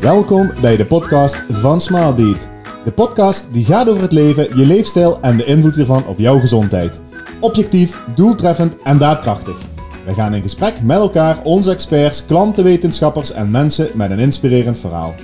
[0.00, 2.48] Welkom bij de podcast van Smilebeat.
[2.84, 6.40] De podcast die gaat over het leven, je leefstijl en de invloed hiervan op jouw
[6.40, 7.00] gezondheid.
[7.40, 9.58] Objectief, doeltreffend en daadkrachtig.
[10.06, 14.78] We gaan in gesprek met elkaar, onze experts, klanten, wetenschappers en mensen met een inspirerend
[14.78, 15.14] verhaal.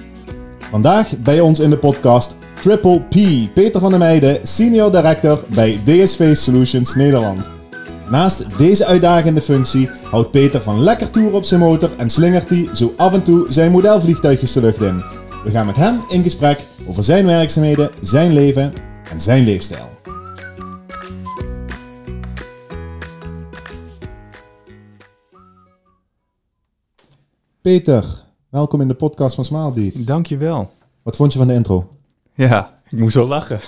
[0.58, 3.14] Vandaag bij ons in de podcast Triple P,
[3.54, 7.55] Peter van der Meijden, Senior Director bij DSV Solutions Nederland.
[8.10, 12.68] Naast deze uitdagende functie houdt Peter van lekker toeren op zijn motor en slingert hij
[12.74, 14.96] zo af en toe zijn modelvliegtuigjes de lucht in.
[15.44, 18.72] We gaan met hem in gesprek over zijn werkzaamheden, zijn leven
[19.10, 19.88] en zijn leefstijl.
[27.60, 30.06] Peter, welkom in de podcast van Smilebeat.
[30.06, 30.70] Dankjewel.
[31.02, 31.88] Wat vond je van de intro?
[32.34, 33.60] Ja, ik moest wel lachen.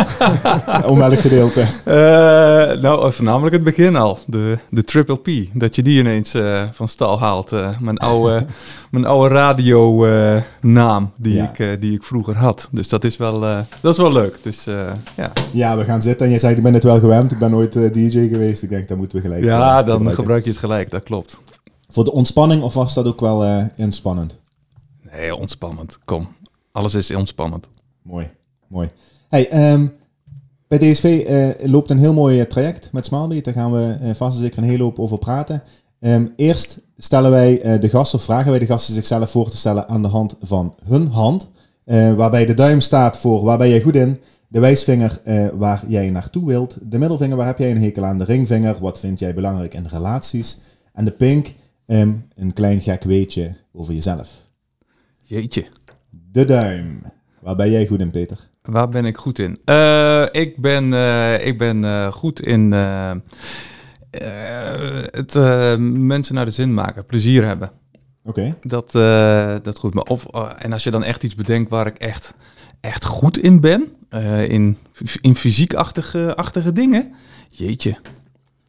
[0.90, 1.60] Om welk gedeelte?
[1.60, 4.18] Uh, nou, voornamelijk het begin al.
[4.26, 5.30] De, de Triple P.
[5.52, 7.52] Dat je die ineens uh, van stal haalt.
[7.52, 8.46] Uh, mijn oude,
[8.90, 12.68] mijn oude radionaam die, ik, die ik vroeger had.
[12.70, 13.40] Dus dat is wel,
[13.80, 14.38] dat is wel leuk.
[14.42, 14.64] Dus,
[15.16, 15.32] ja.
[15.52, 17.32] ja, we gaan zitten en je zei, ik ben het wel gewend.
[17.32, 18.62] Ik ben nooit DJ geweest.
[18.62, 20.90] Ik denk, dat moeten we gelijk Ja, dan gebruik je het gelijk.
[20.90, 21.40] Dat klopt.
[21.88, 24.40] Voor de ontspanning of was dat ook wel inspannend?
[25.12, 25.98] Nee, ontspannend.
[26.04, 26.28] Kom.
[26.72, 27.68] Alles is ontspannend.
[28.02, 28.30] Mooi,
[28.68, 28.90] mooi.
[29.32, 29.92] Hey, um,
[30.68, 33.44] bij DSV uh, loopt een heel mooi traject met Smilebait.
[33.44, 35.62] Daar gaan we uh, vast en zeker een hele hoop over praten.
[36.00, 39.56] Um, eerst stellen wij uh, de gasten, of vragen wij de gasten zichzelf voor te
[39.56, 41.50] stellen aan de hand van hun hand.
[42.16, 44.20] waarbij de duim staat voor waar ben jij goed in.
[44.48, 45.20] De wijsvinger
[45.54, 46.78] waar jij naartoe wilt.
[46.82, 48.18] De middelvinger waar heb jij een hekel aan.
[48.18, 50.58] De ringvinger wat vind jij belangrijk in relaties.
[50.92, 51.54] En de pink
[51.86, 54.48] um, een klein gek weetje over jezelf.
[55.18, 55.66] Jeetje.
[56.10, 57.00] De duim.
[57.40, 58.50] Waar ben jij goed in, Peter?
[58.62, 59.58] Waar ben ik goed in?
[59.64, 62.72] Uh, ik ben, uh, ik ben uh, goed in
[65.10, 65.34] het
[65.80, 67.70] mensen naar de zin maken, plezier hebben.
[68.24, 68.40] Oké.
[68.40, 68.54] Okay.
[68.62, 68.92] Dat,
[69.64, 69.94] dat goed.
[69.94, 70.26] Maar of,
[70.58, 72.34] en als je dan echt iets bedenkt waar ik echt,
[72.80, 73.92] echt goed in ben,
[74.48, 74.76] in,
[75.20, 77.12] in fysiekachtige achtige dingen,
[77.50, 77.96] jeetje,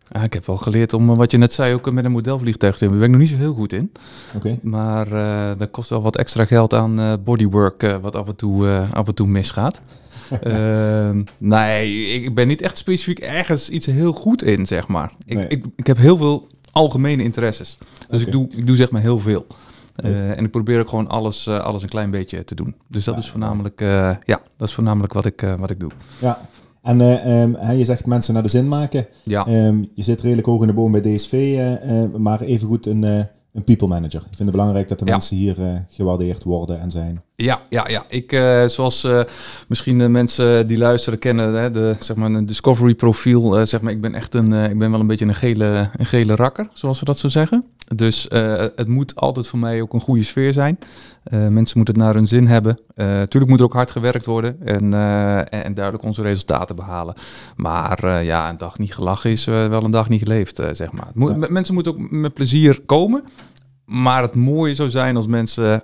[0.10, 2.84] ja, ik heb wel geleerd om, wat je net zei, ook met een modelvliegtuig te
[2.84, 2.90] doen.
[2.90, 3.92] Daar ben ik nog niet zo heel goed in.
[4.36, 4.60] Oké.
[4.62, 8.36] Maar uh, dat kost wel wat extra geld aan uh, bodywork, uh, wat af en
[8.36, 9.82] toe, af en toe misgaat.
[10.42, 15.14] Ehm, nee, ik ben niet echt specifiek ergens iets heel goed in, zeg maar.
[15.26, 15.48] Ik, nee.
[15.48, 17.78] ik, ik heb heel veel algemene interesses.
[17.80, 18.22] Dus okay.
[18.22, 19.48] ik, doe, ik doe zeg maar heel veel.
[19.96, 22.76] en ik probeer ook gewoon alles, alles een klein beetje te doen.
[22.88, 23.80] Dus dat ja, is voornamelijk,
[24.26, 25.92] ja, dat is voornamelijk wat ik, wat ik doe.
[26.20, 26.40] Ja,
[26.84, 29.08] en uh, um, je zegt mensen naar de zin maken.
[29.24, 29.48] Ja.
[29.68, 33.04] Um, je zit redelijk hoog in de boom bij DSV, uh, uh, maar evengoed een,
[33.04, 34.20] een people manager.
[34.20, 35.12] Ik vind het belangrijk dat de ja.
[35.12, 37.22] mensen hier gewaardeerd worden en zijn.
[37.36, 38.06] Ja, ja, ja.
[38.08, 38.32] Ik,
[38.68, 39.08] zoals
[39.68, 43.66] misschien de mensen die luisteren kennen, hè, de, zeg maar een discovery profiel.
[43.66, 46.36] zeg maar, ik ben echt een, ik ben wel een beetje een gele, een gele
[46.36, 47.66] rakker, zoals ze dat zo zeggen.
[47.96, 48.26] Dus
[48.76, 50.80] het moet altijd voor mij ook een goede sfeer zijn.
[51.30, 52.80] Mensen moeten het naar hun zin hebben.
[52.96, 54.94] Natuurlijk moet er ook hard gewerkt worden en,
[55.50, 57.16] en duidelijk onze resultaten behalen.
[57.56, 61.12] Maar ja, een dag niet gelachen is wel een dag niet geleefd, zeg maar.
[61.16, 61.48] Ja.
[61.50, 63.24] Mensen moeten ook met plezier komen.
[63.86, 65.84] Maar het mooie zou zijn als mensen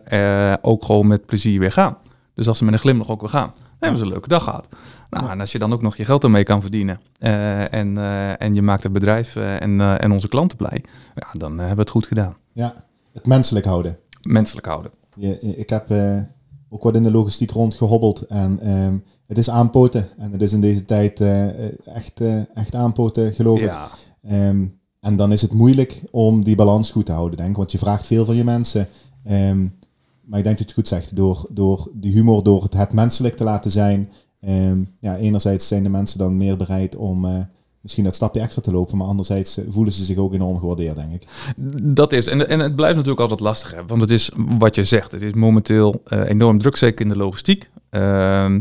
[0.61, 1.97] ook gewoon met plezier weer gaan.
[2.33, 3.51] Dus als ze met een glimlach ook weer gaan.
[3.53, 4.67] Dan hebben ze een leuke dag gehad.
[5.09, 8.41] Nou, en als je dan ook nog je geld ermee kan verdienen uh, en, uh,
[8.41, 10.83] en je maakt het bedrijf uh, en, en onze klanten blij,
[11.15, 12.37] ja, dan hebben we het goed gedaan.
[12.53, 12.73] Ja,
[13.13, 13.97] het menselijk houden.
[14.21, 14.91] Menselijk houden.
[15.15, 15.93] Je, ik heb
[16.69, 20.09] ook wat in de logistiek rondgehobbeld en um, het is aanpoten.
[20.17, 21.21] En het is in deze tijd
[21.85, 22.21] echt,
[22.53, 23.85] echt aanpoten, geloof ja.
[24.21, 24.31] ik.
[24.31, 27.55] Um, en dan is het moeilijk om die balans goed te houden, denk ik.
[27.57, 28.87] Want je vraagt veel van je mensen.
[29.31, 29.77] Um,
[30.25, 31.15] maar ik denk dat je het goed zegt.
[31.15, 34.09] Door, door die humor, door het, het menselijk te laten zijn,
[34.47, 37.39] Um, ja, enerzijds zijn de mensen dan meer bereid om uh,
[37.81, 40.95] misschien dat stapje extra te lopen, maar anderzijds eh, voelen ze zich ook enorm gewaardeerd,
[40.95, 41.27] denk ik.
[41.95, 45.11] Dat is, en, en het blijft natuurlijk altijd lastig, want het is wat je zegt,
[45.11, 47.69] het is momenteel uh, enorm druk, zeker in de logistiek.
[47.91, 48.59] Uh, uh,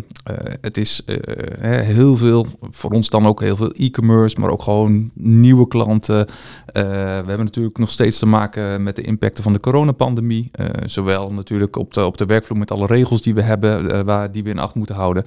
[0.61, 1.17] het is uh,
[1.61, 6.27] heel veel, voor ons dan ook heel veel e-commerce, maar ook gewoon nieuwe klanten.
[6.73, 10.51] we hebben natuurlijk nog steeds te maken met de impacten van de coronapandemie.
[10.85, 14.43] zowel natuurlijk op de, op de werkvloer met alle regels die we hebben, waar, die
[14.43, 15.25] we in acht moeten houden.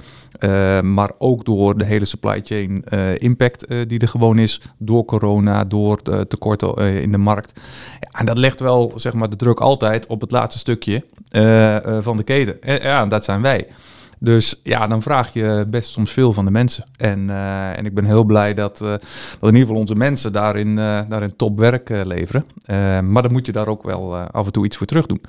[0.94, 2.84] maar ook door de hele supply chain
[3.18, 7.60] impact die er gewoon is door corona, door tekorten in de markt.
[8.12, 11.06] En dat legt wel zeg maar, de druk altijd op het laatste stukje
[12.02, 12.58] van de keten.
[12.62, 13.68] ja, dat zijn wij.
[14.24, 16.84] Dus ja, dan vraag je best soms veel van de mensen.
[16.98, 19.02] En, uh, en ik ben heel blij dat, uh, dat
[19.40, 22.46] in ieder geval onze mensen daarin, uh, daarin top werk leveren.
[23.12, 25.22] maar dan moet je daar ook wel af en toe iets voor terug doen.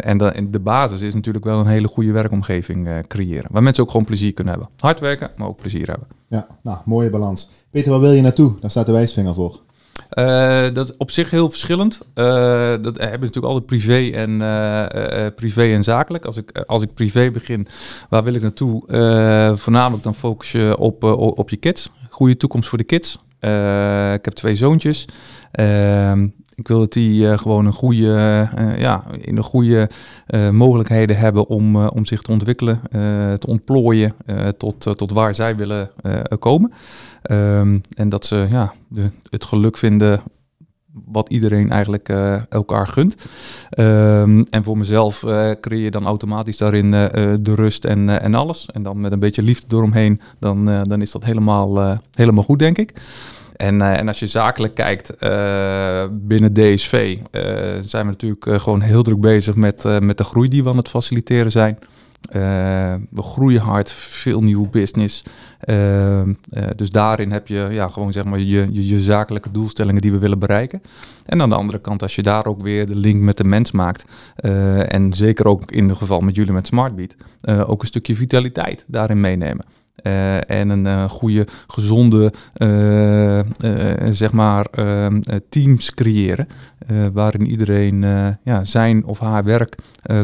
[0.00, 3.48] en, de, en de basis is natuurlijk wel een hele goede werkomgeving creëren.
[3.50, 4.72] Waar mensen ook gewoon plezier kunnen hebben.
[4.78, 6.08] Hard werken, maar ook plezier hebben.
[6.28, 7.48] Ja, nou, mooie balans.
[7.70, 8.54] Peter, waar wil je naartoe?
[8.60, 9.60] Daar staat de wijsvinger voor.
[10.14, 12.00] Uh, dat is op zich heel verschillend.
[12.14, 12.24] Uh,
[12.70, 16.24] dat hebben natuurlijk altijd privé en, uh, privé en zakelijk.
[16.24, 17.66] Als ik, als ik privé begin,
[18.08, 18.82] waar wil ik naartoe?
[19.56, 21.90] voornamelijk dan focus je op, op je kids.
[22.08, 23.12] Goede toekomst voor de kids.
[24.14, 25.04] ik heb twee zoontjes.
[26.60, 28.48] Ehm, ik wil dat die gewoon een goede,
[28.78, 29.88] ja, in de goede
[30.52, 32.80] mogelijkheden hebben om, om zich te ontwikkelen,
[33.38, 34.14] te ontplooien
[34.56, 35.90] tot, tot waar zij willen
[36.38, 36.72] komen.
[37.22, 40.22] Ehm, en dat ze ja, de, het geluk vinden
[41.04, 42.08] wat iedereen eigenlijk
[42.48, 43.14] elkaar gunt.
[43.78, 48.66] Um, en voor mezelf uh, creëer je dan automatisch daarin de rust en, en alles.
[48.70, 52.78] En dan met een beetje liefde eromheen, dan, dan is dat helemaal, helemaal goed, denk
[52.78, 52.92] ik.
[53.60, 55.18] En, en als je zakelijk kijkt
[56.10, 57.18] binnen DSV,
[57.80, 60.88] zijn we natuurlijk gewoon heel druk bezig met, met de groei die we aan het
[60.88, 61.78] faciliteren zijn.
[63.10, 65.22] We groeien hard, veel nieuwe business.
[66.76, 70.18] Dus daarin heb je ja, gewoon zeg maar je, je, je, zakelijke doelstellingen die we
[70.18, 70.82] willen bereiken.
[71.26, 73.70] En aan de andere kant, als je daar ook weer de link met de mens
[73.70, 74.04] maakt.
[74.88, 77.16] en zeker ook in het geval met jullie met Smartbeat.
[77.66, 79.64] ook een stukje vitaliteit daarin meenemen.
[80.46, 82.32] En een goede, gezonde
[84.10, 84.66] zeg maar,
[85.48, 86.48] teams creëren.
[87.12, 88.00] waarin iedereen
[88.44, 89.74] ja, zijn of haar werk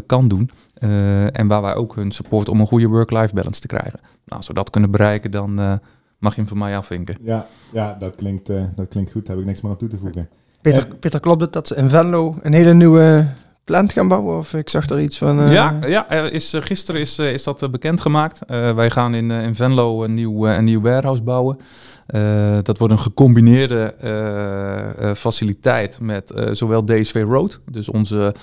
[0.07, 0.51] kan doen.
[0.79, 4.01] Uh, en waar wij ook hun support om een goede work-life balance te krijgen.
[4.03, 5.75] Nou, als we dat kunnen bereiken, dan uh,
[6.19, 7.17] mag je hem van mij afvinken.
[7.21, 9.27] Ja, ja dat, klinkt, uh, dat klinkt goed.
[9.27, 10.29] Daar heb ik niks meer aan toe te voegen.
[10.63, 13.27] Peter, Peter klopt het dat ze in Venlo een hele nieuwe
[13.67, 14.37] plant gaan bouwen?
[14.37, 15.51] Of ik zag er iets van...
[15.51, 18.39] Ja, ja er is, gisteren is, is dat bekendgemaakt.
[18.49, 21.59] wij gaan in, in Venlo een nieuw, een nieuw warehouse bouwen.
[22.09, 28.35] Uh, dat wordt een gecombineerde uh, faciliteit met zowel DSV Road, dus onze,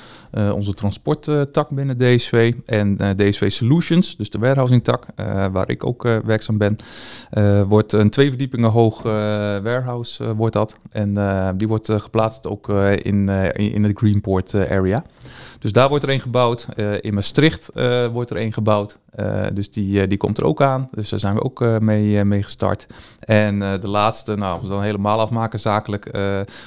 [0.54, 5.06] onze transporttak binnen DSV, en DSV Solutions, dus de warehousing tak,
[5.52, 6.76] waar ik ook werkzaam ben.
[7.68, 10.76] wordt een twee verdiepingen hoog warehouse wordt dat.
[10.92, 11.14] En
[11.58, 15.04] die wordt geplaatst ook in, in het Greenport area.
[15.60, 16.68] Dus daar wordt er een gebouwd.
[17.02, 17.70] in Maastricht
[18.12, 19.00] wordt er een gebouwd.
[19.54, 20.90] Dus die, die komt er ook aan.
[20.92, 22.88] Dus daar zijn we ook mee, mee gestart.
[23.20, 26.10] En de laatste, nou, we dan helemaal afmaken zakelijk.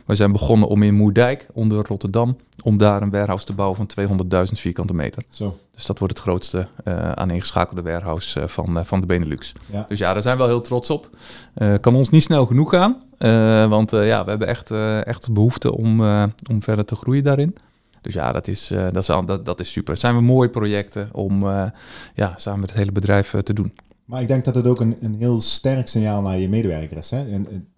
[0.05, 3.91] We zijn begonnen om in Moerdijk, onder Rotterdam, om daar een warehouse te bouwen van
[4.47, 5.23] 200.000 vierkante meter.
[5.29, 5.59] Zo.
[5.75, 6.69] Dus dat wordt het grootste
[7.15, 9.53] aaneengeschakelde warehouse van, van de Benelux.
[9.67, 9.85] Ja.
[9.89, 11.11] Dus ja, daar zijn we wel heel trots op.
[11.81, 12.97] kan ons niet snel genoeg gaan,
[13.69, 14.71] want ja, we hebben echt,
[15.07, 16.01] echt behoefte om,
[16.51, 17.57] om verder te groeien daarin.
[18.07, 19.93] Dus ja, dat is, dat is, dat, dat is super.
[19.93, 21.45] Het zijn we mooie projecten om
[22.15, 23.73] ja, samen met het hele bedrijf te doen.
[24.05, 27.11] Maar ik denk dat het ook een, een heel sterk signaal naar je medewerker is.
[27.11, 27.31] Hè?
[27.31, 27.69] En,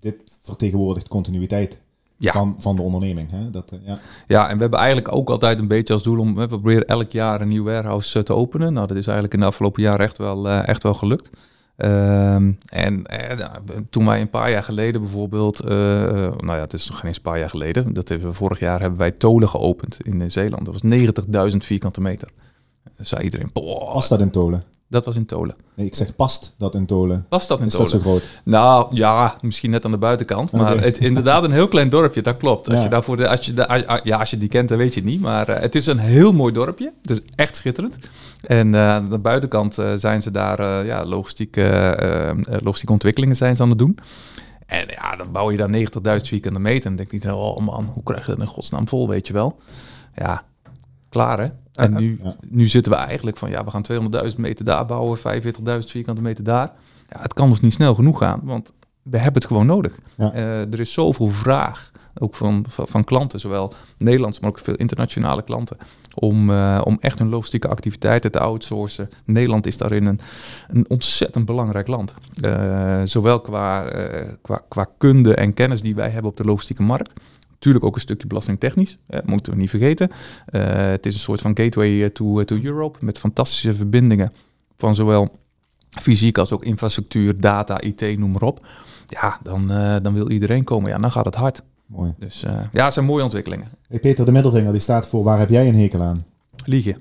[0.00, 1.78] dit vertegenwoordigt continuïteit
[2.18, 3.30] van, van de onderneming.
[3.30, 3.50] Hè?
[3.50, 3.98] Dat, ja.
[4.26, 6.34] ja, en we hebben eigenlijk ook altijd een beetje als doel om...
[6.34, 8.72] We proberen elk jaar een nieuw warehouse eh, te openen.
[8.72, 11.30] Nou, dat is eigenlijk in de afgelopen jaar echt wel, echt wel gelukt.
[11.84, 13.46] Um, en uh,
[13.90, 17.16] toen wij een paar jaar geleden bijvoorbeeld, uh, nou ja, het is nog geen eens
[17.16, 20.64] een paar jaar geleden, dat hebben we vorig jaar hebben wij Tolen geopend in Zeeland.
[20.64, 22.28] Dat was 90.000 vierkante meter.
[22.96, 24.64] Dan zei iedereen, Was dat in Tolen?
[24.90, 25.56] Dat was in Tolen.
[25.74, 27.26] Nee, ik zeg past dat in Tolen.
[27.28, 27.86] Past dat in Tolen?
[27.86, 28.22] Is dat zo groot?
[28.44, 30.52] Nou ja, misschien net aan de buitenkant.
[30.52, 32.68] Maar het inderdaad een heel klein dorpje, dat klopt.
[32.68, 35.00] Als, je, daarvoor de, als, je, de, ja, als je die kent, dan weet je
[35.00, 35.20] het niet.
[35.20, 36.92] Maar uh, het is een heel mooi dorpje.
[37.02, 37.98] Het is echt schitterend.
[38.40, 41.96] En uh, aan de buitenkant uh, zijn ze daar ja, logistieke,
[42.62, 43.98] logistieke ontwikkelingen zijn ze aan het doen.
[44.66, 46.90] En ja, dan bouw je daar 90.000 vierkante meter.
[46.90, 49.26] En dan denk je niet, oh man, hoe krijg je dat in godsnaam vol, weet
[49.26, 49.58] je wel.
[50.14, 50.44] Ja,
[51.10, 51.48] klaar hè.
[51.74, 55.22] En nu, nu zitten we eigenlijk van, ja, we gaan 200.000 meter daar bouwen, 45.000
[55.86, 56.72] vierkante meter daar.
[57.08, 59.98] Ja, het kan dus niet snel genoeg gaan, want we hebben het gewoon nodig.
[60.18, 64.74] Uh, er is zoveel vraag, ook van, van, van, klanten, zowel Nederlands, maar ook veel
[64.74, 65.76] internationale klanten,
[66.14, 69.10] om, uh, om echt hun logistieke activiteiten te outsourcen.
[69.24, 70.20] Nederland is daarin een,
[70.68, 72.14] een ontzettend belangrijk land.
[72.44, 73.84] Uh, zowel qua,
[74.42, 77.12] qua, qua kunde en kennis die wij hebben op de logistieke markt,
[77.60, 80.10] Natuurlijk ook een stukje belastingtechnisch, eh, moeten we niet vergeten.
[80.50, 84.32] Uh, het is een soort van gateway eh, to, to Europe met fantastische verbindingen
[84.76, 85.38] van zowel
[85.88, 88.66] fysiek als ook infrastructuur, data, IT, noem maar op.
[89.06, 90.90] Ja, dan, uh, dan wil iedereen komen.
[90.90, 91.62] Ja, dan gaat het hard.
[91.86, 92.14] Mooi.
[92.18, 93.66] Dus uh, ja, het zijn mooie ontwikkelingen.
[93.88, 96.24] Hey Peter, de middelvinger die staat voor waar heb jij een hekel aan?
[96.64, 96.96] Liegen.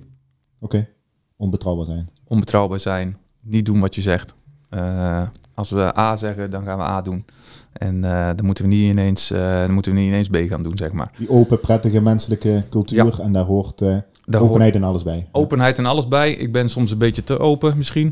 [0.60, 0.90] Oké,
[1.38, 2.10] onbetrouwbaar zijn.
[2.28, 4.34] Onbetrouwbaar zijn, niet doen wat je zegt.
[4.70, 7.26] Uh, als we A zeggen, dan gaan we A doen.
[7.74, 10.64] En uh, dan, moeten we niet ineens, uh, dan moeten we niet ineens B gaan
[10.64, 11.12] doen, zeg maar.
[11.18, 13.20] Die open, prettige menselijke cultuur.
[13.22, 13.98] En daar hoort uh,
[14.30, 15.28] daar openheid en alles bij.
[15.32, 16.32] Openheid en alles bij.
[16.32, 18.08] Ik ben soms een beetje te open misschien.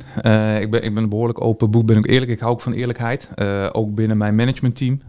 [0.62, 2.32] ik, ben, ik ben een behoorlijk open boek, ben ik eerlijk.
[2.32, 3.30] Ik hou ook van eerlijkheid.
[3.72, 5.02] ook binnen mijn managementteam.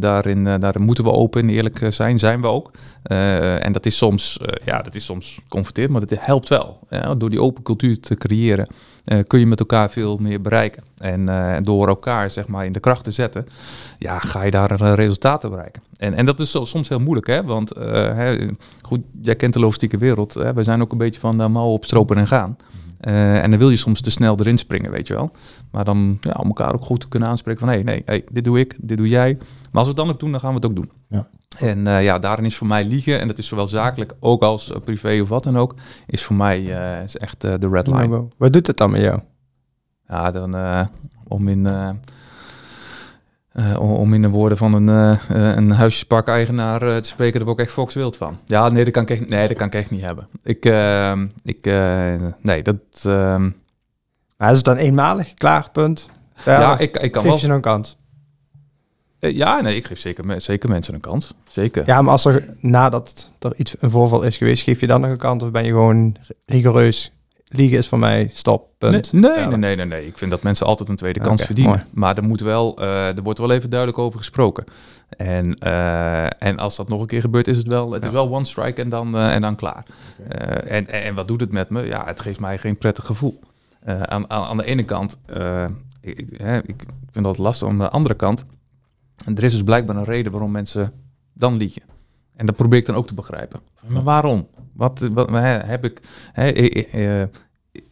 [0.00, 2.70] daarin, daarin moeten we open en eerlijk zijn, zijn we ook.
[3.02, 6.78] en dat is soms, ja, dat is soms confronterend, maar dat helpt wel.
[7.18, 8.66] door die open cultuur te creëren
[9.08, 10.82] eh, kun je met elkaar veel meer bereiken.
[10.98, 13.46] En eh, door elkaar zeg maar in de kracht te zetten,
[13.98, 15.82] ja, ga je daar uh, resultaten bereiken.
[15.98, 17.42] En, en dat is zo, soms heel moeilijk, hè?
[17.42, 18.48] want hè,
[18.82, 20.34] goed, jij kent de logistieke wereld.
[20.34, 20.52] Hè?
[20.52, 22.56] We zijn ook een beetje van de mouwen opstropen en gaan.
[23.00, 25.30] Uh, en dan wil je soms te snel erin springen, weet je wel.
[25.70, 27.68] Maar dan ja, om elkaar ook goed te kunnen aanspreken van...
[27.68, 29.34] hé, hey, nee, hey, dit doe ik, dit doe jij.
[29.36, 30.90] Maar als we het dan ook doen, dan gaan we het ook doen.
[31.08, 31.28] Ja.
[31.58, 34.70] En uh, ja, daarin is voor mij liegen, en dat is zowel zakelijk ook als
[34.70, 35.74] uh, privé of wat dan ook...
[36.06, 36.62] is voor mij
[37.04, 38.28] is echt de red line.
[38.36, 39.20] Wat doet het dan met jou?
[40.06, 40.54] Ja, dan
[41.28, 41.66] om in...
[43.78, 47.74] om in de woorden van een, uh, een huisjespark-eigenaar te spreken, daar word ik echt
[47.74, 48.38] Fox wild van.
[48.46, 50.28] Ja, nee, dat kan ik echt, nee, dat kan ik echt niet hebben.
[50.42, 50.64] Ik,
[51.44, 51.64] ik
[52.42, 52.76] nee, dat...
[53.02, 53.50] Ehm,
[54.36, 55.34] maar is het dan eenmalig?
[55.34, 56.10] Klaar, punt?
[56.44, 57.98] Ja, ja ik, ik kan geef je een kans?
[59.18, 61.34] Eh, ja, nee, ik geef zeker, zeker mensen een kans.
[61.50, 61.86] Zeker.
[61.86, 65.10] Ja, maar als er nadat er iets, een voorval is geweest, geef je dan nog
[65.10, 65.42] een kans?
[65.42, 67.12] Of ben je gewoon rigoureus?
[67.48, 69.12] Liegen is voor mij stop, punt.
[69.12, 71.86] Nee, nee, nee, nee, nee, Ik vind dat mensen altijd een tweede kans verdienen.
[71.94, 74.64] Maar er, moet wel, uh, er wordt wel even duidelijk over gesproken.
[75.08, 78.34] En, uh, en als dat nog een keer gebeurt, is het wel, het is wel
[78.34, 79.84] one strike en dan, en dan klaar.
[80.66, 81.86] en, en wat doet het met me?
[81.86, 83.40] Ja, het geeft mij geen prettig gevoel.
[83.84, 85.18] Aan, aan, de ene kant,
[86.00, 86.18] ik,
[86.66, 87.68] ik, vind dat lastig.
[87.68, 88.44] Aan de andere kant,
[89.34, 90.92] er is dus blijkbaar een reden waarom mensen
[91.32, 91.82] dan liegen.
[92.36, 93.60] En dat probeer ik dan ook te begrijpen.
[93.86, 94.48] Maar waarom?
[94.78, 95.28] Wat, wat
[95.64, 96.00] heb ik?
[96.32, 96.52] Hè,
[96.94, 97.26] uh,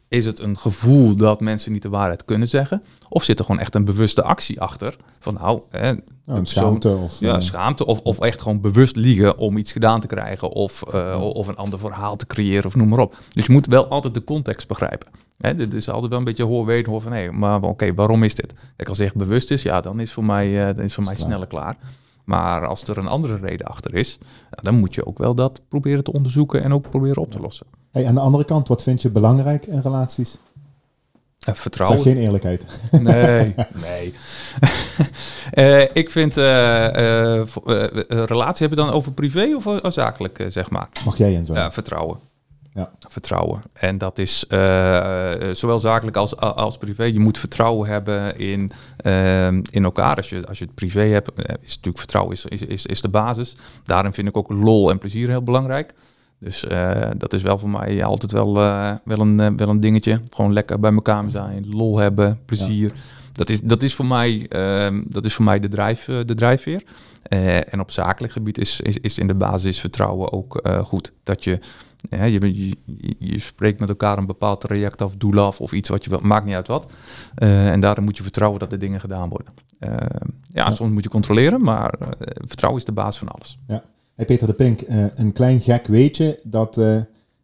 [0.08, 2.82] is het een gevoel dat mensen niet de waarheid kunnen zeggen?
[3.08, 4.96] Of zit er gewoon echt een bewuste actie achter?
[5.18, 7.20] Van nou, hè, een schaamte of...
[7.20, 7.86] Ja, schaamte.
[7.86, 10.50] Of, of echt gewoon bewust liegen om iets gedaan te krijgen.
[10.50, 13.16] Of, uh, of een ander verhaal te creëren of noem maar op.
[13.34, 15.08] Dus je moet wel altijd de context begrijpen.
[15.38, 18.22] Hè, dit is altijd wel een beetje hoor weten, hoor van hé, maar oké, waarom
[18.22, 18.54] is dit?
[18.76, 21.04] Kijk, als het echt bewust is, ja, dan is voor mij, uh, dan is voor
[21.04, 21.76] mij sneller klaar.
[22.26, 24.18] Maar als er een andere reden achter is,
[24.50, 27.66] dan moet je ook wel dat proberen te onderzoeken en ook proberen op te lossen.
[27.92, 30.38] Hey, aan de andere kant, wat vind je belangrijk in relaties?
[31.48, 32.02] Uh, vertrouwen.
[32.02, 32.64] Zeg geen eerlijkheid.
[32.90, 34.14] Nee, nee.
[35.54, 37.42] uh, ik vind uh,
[38.08, 40.88] relatie hebben dan over privé of zakelijk, zeg maar.
[41.04, 41.54] Mag jij in zo?
[41.54, 42.18] Ja, vertrouwen.
[42.76, 42.90] Ja.
[43.08, 43.62] Vertrouwen.
[43.72, 47.04] En dat is uh, zowel zakelijk als, als privé.
[47.04, 48.70] Je moet vertrouwen hebben in,
[49.06, 50.16] uh, in elkaar.
[50.16, 53.56] Als je, als je het privé hebt, is natuurlijk vertrouwen is, is, is, de basis.
[53.84, 55.94] Daarin vind ik ook lol en plezier heel belangrijk.
[56.38, 58.54] Dus uh, dat is wel voor mij altijd wel,
[59.04, 60.20] wel, een, wel een dingetje.
[60.30, 62.88] Gewoon lekker bij elkaar zijn, lol hebben, plezier.
[62.94, 63.00] Ja.
[63.32, 66.82] Dat, is, dat, is voor mij, uh, dat is voor mij de, drijf, de drijfveer.
[67.68, 71.12] en op zakelijk gebied is, is, is in de basis vertrouwen ook goed.
[71.22, 71.60] Dat je
[72.10, 72.76] ja, je, je,
[73.18, 76.20] je, spreekt met elkaar een bepaald traject af, doel af of iets wat je wil,
[76.22, 76.92] maakt niet uit wat.
[77.38, 79.52] Uh, en daarom moet je vertrouwen dat de dingen gedaan worden.
[79.80, 79.90] Uh,
[80.48, 83.58] ja, ja, soms moet je controleren, maar uh, vertrouwen is de basis van alles.
[83.66, 83.82] Ja.
[84.14, 84.82] Hey Peter de Pink,
[85.14, 86.80] een klein gek weetje dat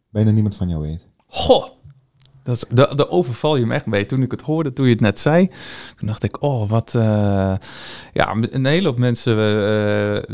[0.09, 1.07] bijna niemand van jou weet.
[1.27, 1.67] Goh,
[2.43, 4.05] dat is, de, de overval je me echt mee.
[4.05, 5.47] Toen ik het hoorde, toen je het net zei,
[5.97, 6.91] toen dacht ik, oh, wat...
[8.13, 9.35] ja, een hele hoop mensen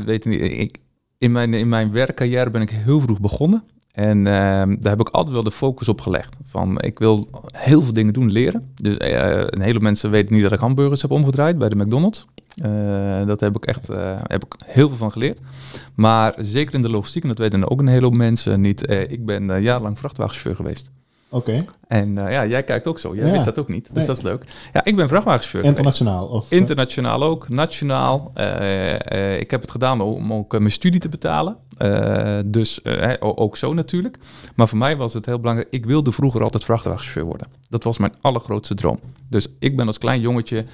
[0.05, 0.41] weten niet...
[0.41, 0.77] Ik,
[1.17, 3.63] in mijn, in mijn werkcarrière ben ik heel vroeg begonnen.
[3.91, 6.37] En uh, daar heb ik altijd wel de focus op gelegd.
[6.45, 8.73] Van ik wil heel veel dingen doen, leren.
[8.75, 12.25] Dus uh, een hele mensen weten niet dat ik hamburgers heb omgedraaid bij de McDonald's.
[12.65, 15.39] Uh, dat heb ik echt uh, heb ik heel veel van geleerd.
[15.95, 18.91] Maar zeker in de logistiek, en dat weten ook een hele hoop mensen niet.
[18.91, 20.91] ik ben jarenlang vrachtwagenchauffeur geweest.
[21.31, 21.65] Oké.
[21.87, 23.15] En uh, ja, jij kijkt ook zo.
[23.15, 23.31] Jij ja.
[23.31, 23.85] wist dat ook niet.
[23.87, 24.05] Dus nee.
[24.05, 24.43] dat is leuk.
[24.73, 25.63] Ja, ik ben vrachtwagenchauffeur.
[25.63, 26.25] Internationaal?
[26.25, 27.49] Of, Internationaal ook.
[27.49, 28.31] Nationaal.
[28.35, 31.57] Uh, uh, ik heb het gedaan om ook mijn studie te betalen.
[32.45, 32.81] dus
[33.19, 34.17] ook zo natuurlijk.
[34.55, 35.67] Maar voor mij was het heel belangrijk.
[35.71, 37.47] Ik wilde vroeger altijd vrachtwagenchauffeur worden.
[37.69, 38.99] Dat was mijn allergrootste droom.
[39.29, 40.65] Dus ik ben als klein jongetje,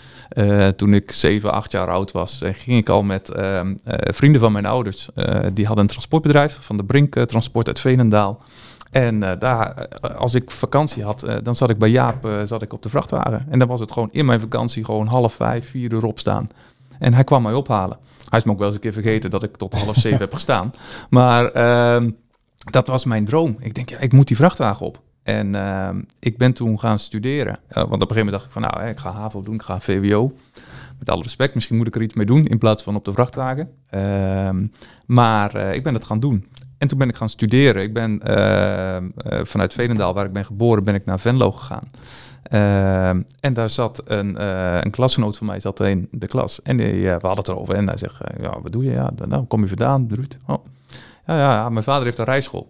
[0.75, 3.75] toen ik 7, 8 jaar oud was, ging ik al met ehm,
[4.13, 5.09] vrienden van mijn ouders.
[5.53, 8.43] die hadden een transportbedrijf van de Brink Transport uit Veenendaal.
[8.95, 9.87] En uh, daar,
[10.17, 13.45] als ik vakantie had, uh, dan zat ik bij Jaap zat ik op de vrachtwagen.
[13.49, 16.47] En dan was het gewoon in mijn vakantie gewoon half vijf, vier uur opstaan.
[16.99, 17.97] En hij kwam mij ophalen.
[18.29, 20.33] Hij is me ook wel eens een keer vergeten dat ik tot half zeven heb
[20.33, 20.71] gestaan.
[21.09, 22.11] Maar ehm,
[22.71, 23.55] dat was mijn droom.
[23.59, 25.01] Ik denk, ja, ik moet die vrachtwagen op.
[25.23, 27.59] En ehm, ik ben toen gaan studeren.
[27.67, 29.61] want op een gegeven moment dacht ik van, nou, hè, ik ga HAVO doen, ik
[29.61, 30.33] ga VWO.
[30.99, 33.13] Met alle respect, misschien moet ik er iets mee doen in plaats van op de
[33.13, 33.69] vrachtwagen.
[33.89, 34.67] Ehm,
[35.05, 36.47] maar ik ben het gaan doen.
[36.77, 37.81] En toen ben ik gaan studeren.
[37.81, 39.01] Ik ben uh, uh,
[39.43, 41.91] vanuit Veenendaal, waar ik ben geboren, ben ik naar Venlo gegaan.
[42.51, 44.45] Uh, en daar zat een,
[44.85, 46.61] een klasgenoot van mij zat in de klas.
[46.61, 47.75] En die, we hadden het erover.
[47.75, 48.91] En hij zegt, ja, wat doe je?
[48.91, 50.37] Ja, dan nou, kom je vandaan, Ruud?
[50.45, 50.65] Oh.
[51.25, 52.69] Ja, ja, ja, mijn vader heeft een rijschool.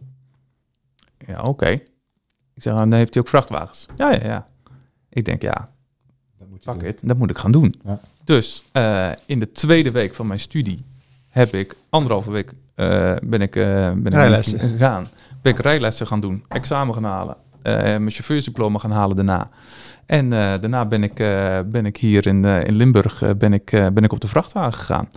[1.27, 1.69] Ja, oké.
[2.53, 3.85] Ik zeg, dan heeft hij ook vrachtwagens.
[3.95, 4.47] Ja, ja, ja.
[5.09, 5.69] Ik denk, ja,
[6.37, 7.75] dat moet, pak het, dat moet ik gaan doen.
[7.83, 7.99] Ja.
[8.23, 8.63] Dus
[9.25, 10.83] in de tweede week van mijn studie
[11.27, 12.57] heb ik anderhalve week uh,
[13.23, 15.05] ben ik, uh, ben ik gegaan.
[15.41, 17.35] Ben ik rijlessen gaan doen, examen gaan halen.
[17.63, 19.49] mijn chauffeursdiploma gaan halen daarna.
[20.05, 21.15] En daarna ben ik,
[21.71, 25.07] ben ik hier in, in Limburg ben ik, ben ik op de vrachtwagen gegaan.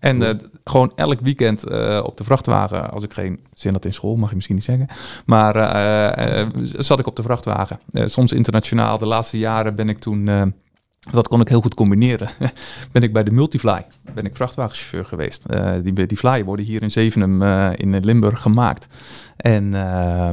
[0.00, 1.64] En gewoon elk weekend
[2.02, 4.86] op de vrachtwagen, als ik geen zin had in school, mag je misschien niet zeggen.
[5.26, 5.54] Maar
[6.62, 7.78] zat ik op de vrachtwagen.
[7.92, 8.98] soms internationaal.
[8.98, 10.54] De laatste jaren ben ik toen
[11.00, 12.28] dat kon ik heel goed combineren.
[12.92, 15.44] ben ik bij de Multifly, ben ik vrachtwagenchauffeur geweest.
[15.50, 18.86] Uh, die, die fly worden hier in Zevenum uh, in Limburg gemaakt.
[19.36, 20.30] En, uh,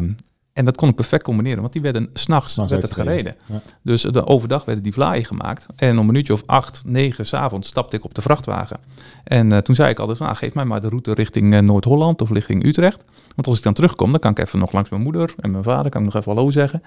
[0.58, 3.36] en dat kon ik perfect combineren, want die werden s'nachts werd het gereden.
[3.82, 5.66] Dus de, overdag werden die vlaaien gemaakt.
[5.76, 8.80] En om een minuutje of acht, negen s'avonds stapte ik op de vrachtwagen.
[9.24, 12.22] En uh, toen zei ik altijd, nou, geef mij maar de route richting uh, Noord-Holland
[12.22, 13.04] of richting Utrecht.
[13.36, 15.64] Want als ik dan terugkom, dan kan ik even nog langs mijn moeder en mijn
[15.64, 16.84] vader, kan ik nog even hallo zeggen.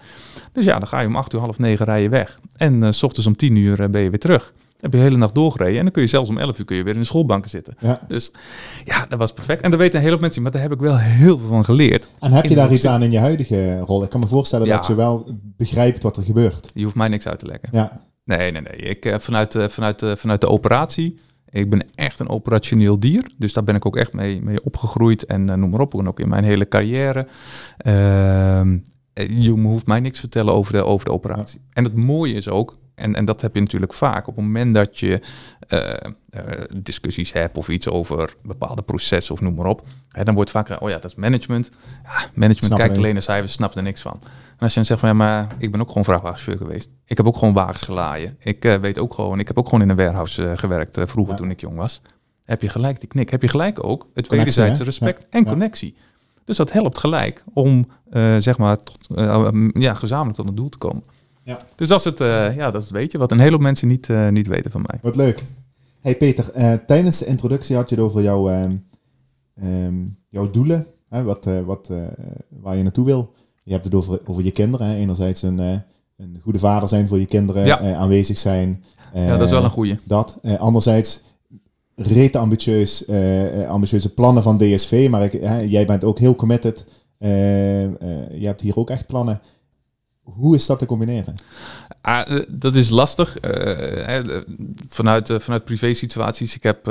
[0.52, 2.40] Dus ja, dan ga je om acht uur, half negen rijden weg.
[2.56, 5.16] En uh, s ochtends om tien uur ben je weer terug heb je de hele
[5.16, 5.76] nacht doorgereden.
[5.76, 7.74] En dan kun je zelfs om 11 uur kun je weer in de schoolbanken zitten.
[7.78, 8.00] Ja.
[8.08, 8.32] Dus
[8.84, 9.62] ja, dat was perfect.
[9.62, 11.64] En dat weten een hele hoop mensen, maar daar heb ik wel heel veel van
[11.64, 12.08] geleerd.
[12.20, 14.02] En heb je daar iets aan in je huidige rol?
[14.02, 16.70] Ik kan me voorstellen dat je wel begrijpt wat er gebeurt.
[16.74, 17.68] Je hoeft mij niks uit te leggen.
[17.72, 18.08] Ja.
[18.24, 18.76] Nee, nee, nee.
[18.76, 21.18] Ik, uh, vanuit, uh, vanuit, uh, vanuit de operatie,
[21.48, 23.30] ik ben echt een operationeel dier.
[23.38, 25.24] Dus daar ben ik ook echt mee, mee opgegroeid.
[25.24, 27.26] En noem maar op, en ook in mijn hele carrière.
[27.76, 28.78] Ehm,
[29.14, 31.60] je hoeft mij niks te vertellen over de, over de operatie.
[31.72, 34.74] En het mooie is ook, en, en dat heb je natuurlijk vaak op het moment
[34.74, 35.20] dat je
[35.68, 36.12] uh,
[36.74, 39.82] discussies hebt of iets over bepaalde processen of noem maar op.
[40.08, 41.70] Hè, dan wordt vaak, oh ja, dat is management.
[42.04, 44.18] Ja, management kijkt alleen naar cijfers, snapt er niks van.
[44.22, 46.90] En als je dan zegt van ja, maar ik ben ook gewoon vrachtwagenchauffeur geweest.
[47.04, 48.36] Ik heb ook gewoon wagens gelaaien.
[48.38, 51.50] Ik uh, weet ook gewoon, ik heb ook gewoon in een warehouse gewerkt vroeger toen
[51.50, 52.02] ik jong was.
[52.44, 53.30] Heb je gelijk die knik.
[53.30, 55.96] Heb je gelijk ook het wederzijdse respect en connectie.
[56.44, 57.86] Dus dat helpt gelijk om
[58.38, 59.06] zeg maar tot,
[59.72, 61.02] ja, gezamenlijk tot een doel te komen.
[61.44, 61.58] Ja.
[61.74, 63.88] Dus dat is het, uh, ja, dat is het je wat een hele hoop mensen
[63.88, 64.98] niet, uh, niet weten van mij.
[65.02, 65.42] Wat leuk.
[66.00, 71.22] Hey Peter, uh, tijdens de introductie had je het over jouw, um, jouw doelen, hè,
[71.22, 71.90] wat, wat,
[72.48, 73.32] waar je naartoe wil.
[73.62, 74.86] Je hebt het over, over je kinderen.
[74.86, 74.94] Hè.
[74.94, 75.58] Enerzijds een,
[76.16, 77.94] een goede vader zijn voor je kinderen, ja.
[77.94, 78.84] aanwezig zijn.
[79.14, 79.98] ja, dat is wel een goede.
[80.04, 80.38] Dat.
[80.58, 81.20] anderzijds
[81.94, 83.08] rete ambitieus,
[83.68, 85.32] ambitieuze plannen van DSV, maar ik,
[85.68, 86.86] jij bent ook heel committed.
[87.18, 89.40] je hebt hier ook echt plannen.
[90.36, 91.34] Hoe is dat te combineren?
[92.00, 93.36] Ah, eh, dat is lastig.
[93.44, 94.20] Uh,
[94.88, 96.54] vanuit, uh, vanuit privé situaties.
[96.54, 96.88] Ik heb,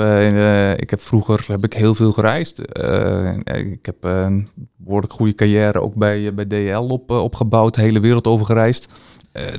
[0.82, 2.60] ik heb vroeger heb ik heel veel gereisd.
[3.46, 7.76] ik heb een behoorlijk goede carrière ook bij, bij DL op, opgebouwd.
[7.76, 8.88] De hele wereld over gereisd.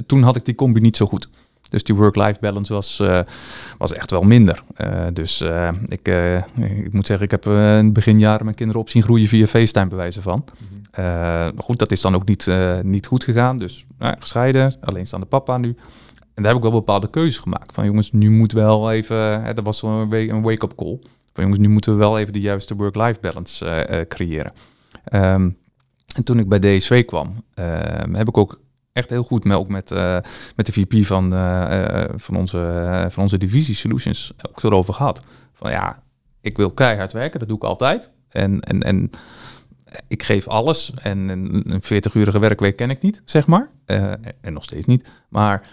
[0.07, 1.29] toen had ik die combi niet zo goed.
[1.71, 3.03] Dus die work-life balance was,
[3.79, 4.63] was echt wel minder.
[5.13, 5.41] dus
[5.87, 6.09] ik,
[6.85, 9.47] ik moet zeggen, ik heb in het begin jaren mijn kinderen op zien groeien via
[9.47, 10.45] FaceTime bewijzen van.
[10.59, 11.01] Mhm.
[11.01, 12.51] Uh, goed, dat is dan ook niet,
[12.83, 13.59] niet goed gegaan.
[13.59, 15.77] Dus nou, gescheiden, alleenstaande papa nu.
[16.35, 17.75] En daar heb ik wel bepaalde keuzes gemaakt.
[17.75, 19.43] Van jongens, nu moet wel even...
[19.43, 20.99] Hè, dat was een wake-up call.
[21.33, 24.53] Van jongens, nu moeten we wel even de juiste work-life balance uh, creëren.
[25.13, 25.57] Um,
[26.15, 28.61] en toen ik bij DSV kwam, ehm, heb ik ook
[29.01, 29.91] echt heel goed met, ook met,
[30.57, 31.31] met de VP van,
[32.17, 35.27] van, onze, van onze divisie Solutions ook erover gehad.
[35.53, 36.03] Van ja,
[36.41, 38.11] ik wil keihard werken, dat doe ik altijd.
[38.29, 39.11] En, en, en
[40.09, 43.71] ik geef alles en een 40-urige werkweek ken ik niet, zeg maar.
[43.85, 45.09] En nog steeds niet.
[45.29, 45.69] Maar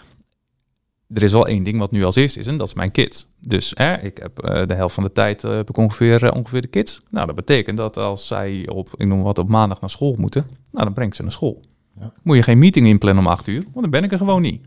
[1.14, 3.26] er is wel één ding wat nu als eerste is en dat is mijn kids.
[3.40, 4.36] Dus ik heb
[4.68, 7.02] de helft van de tijd uh, ongeveer, ongeveer de kids.
[7.10, 10.46] Nou, dat betekent dat als zij op, ik noem wat, op maandag naar school moeten,
[10.70, 11.60] nou, dan breng ik ze naar school.
[12.00, 12.12] Ja.
[12.22, 14.60] Moet je geen meeting inplannen om acht uur, want dan ben ik er gewoon niet.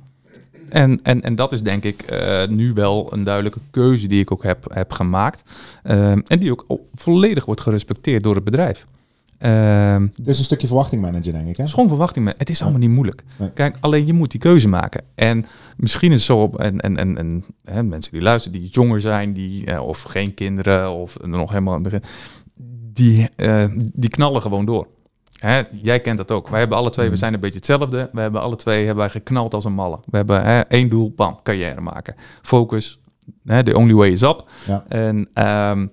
[0.70, 2.06] En, en, en dat is denk ik
[2.50, 5.44] nu wel een duidelijke keuze die ik ook heb, heb gemaakt.
[5.84, 6.66] en die ook
[6.96, 8.86] volledig wordt gerespecteerd door het bedrijf.
[9.46, 11.58] Uh, is een stukje verwachting managen, denk ik.
[11.58, 11.68] Hè?
[11.68, 12.34] Schoon verwachting.
[12.38, 13.24] Het is allemaal niet moeilijk.
[13.54, 15.04] Kijk, alleen je moet die keuze maken.
[15.16, 15.46] En
[15.78, 19.02] misschien is het zo op, en, en, en, en hè, mensen die luisteren, die jonger
[19.02, 22.10] zijn, die, uh, of geen kinderen, of nog helemaal aan het begin,
[22.94, 24.88] die, uh, die knallen gewoon door.
[25.42, 26.48] Hè, jij kent dat ook.
[26.48, 27.18] Wij hebben alle twee, we mm.
[27.18, 28.10] zijn een beetje hetzelfde.
[28.12, 30.00] We hebben alle twee hebben wij geknald als een malle.
[30.06, 32.16] We hebben hè, één doel, bam, carrière maken.
[32.42, 33.00] Focus,
[33.46, 34.50] hè, the only way is up.
[34.68, 34.86] Ja.
[34.88, 35.92] En, um,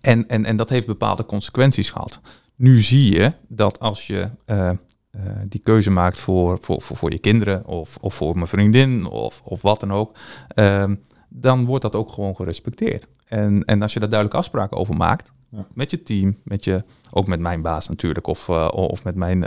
[0.00, 2.20] en, en, en dat heeft bepaalde consequenties gehad.
[2.56, 7.10] Nu zie je dat als je uh, uh, die keuze maakt voor, voor, voor, voor,
[7.10, 10.16] je kinderen of, of voor mijn vriendin of, of wat dan ook,
[10.54, 10.84] uh,
[11.28, 13.06] dan wordt dat ook gewoon gerespecteerd.
[13.32, 15.66] En, en als je daar duidelijk afspraken over maakt, ja.
[15.74, 19.38] met je team, met je, ook met mijn baas natuurlijk, of, uh, of met mijn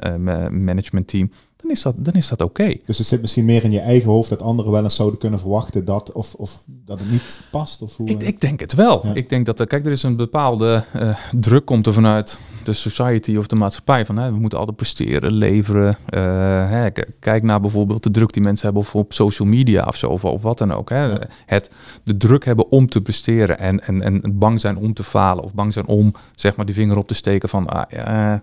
[0.63, 1.31] managementteam,
[1.65, 2.75] dan is dat, dan is dat oké.
[2.85, 5.39] Dus het zit misschien meer in je eigen hoofd dat anderen wel eens zouden kunnen
[5.39, 7.81] verwachten dat, of, of dat het niet past?
[7.81, 9.05] Of hoe, ik, ik denk het wel.
[9.13, 12.73] Ik denk dat er, kijk, er is een bepaalde uh, druk komt er vanuit de
[12.73, 15.97] society of de maatschappij van hè, we moeten altijd presteren, leveren.
[16.09, 16.21] Uh,
[16.69, 20.07] hè, kijk naar bijvoorbeeld de druk die mensen hebben of op social media of zo,
[20.07, 20.89] of, of wat dan ook.
[20.89, 21.13] Hè.
[21.45, 21.71] Het,
[22.03, 25.53] de druk hebben om te presteren en, en, en bang zijn om te falen of
[25.53, 28.33] bang zijn om zeg maar die vinger op te steken van ah,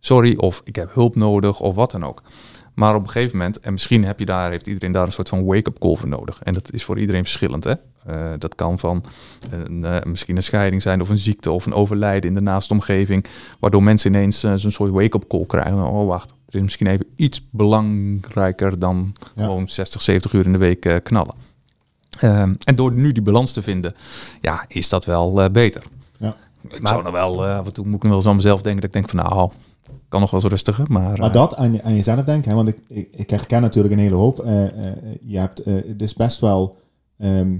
[0.00, 2.22] sorry of ik heb hulp nodig of wat dan ook.
[2.80, 5.28] Maar op een gegeven moment, en misschien heb je daar, heeft iedereen daar een soort
[5.28, 6.42] van wake-up call voor nodig.
[6.42, 7.64] En dat is voor iedereen verschillend.
[7.64, 7.74] Hè?
[8.06, 9.04] Eh, dat kan van
[9.50, 12.72] een, eh, misschien een scheiding zijn of een ziekte of een overlijden in de naaste
[12.72, 13.24] omgeving.
[13.58, 15.84] Waardoor mensen ineens uh, zo'n soort wake-up call krijgen.
[15.84, 20.58] Oh wacht, er is misschien even iets belangrijker dan gewoon 60, 70 uur in de
[20.58, 21.34] week knallen.
[22.18, 23.94] Ehm, en door nu die balans te vinden,
[24.40, 25.82] ja, is dat wel beter.
[26.18, 26.36] Ja.
[26.68, 28.62] Ik maar, zou nog wel, af en toe moet ik nog wel eens aan mezelf
[28.62, 29.50] denken dat ik denk van nou,
[30.08, 30.84] kan nog wel eens rustiger.
[30.88, 32.56] Maar, maar dat aan, aan jezelf denken, hè?
[32.56, 34.36] want ik, ik, ik, herken natuurlijk een hele hoop.
[35.22, 36.76] je hebt, het is best wel
[37.18, 37.58] ehm,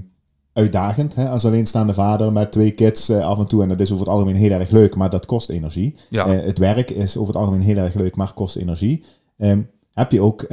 [0.53, 3.61] uitdagend hè, als alleenstaande vader met twee kids af en toe.
[3.61, 5.95] En dat is over het algemeen heel erg leuk, maar dat kost energie.
[6.09, 6.27] Ja.
[6.27, 9.03] Het werk is over het algemeen heel erg leuk, maar kost energie.
[9.37, 10.47] Um, heb je ook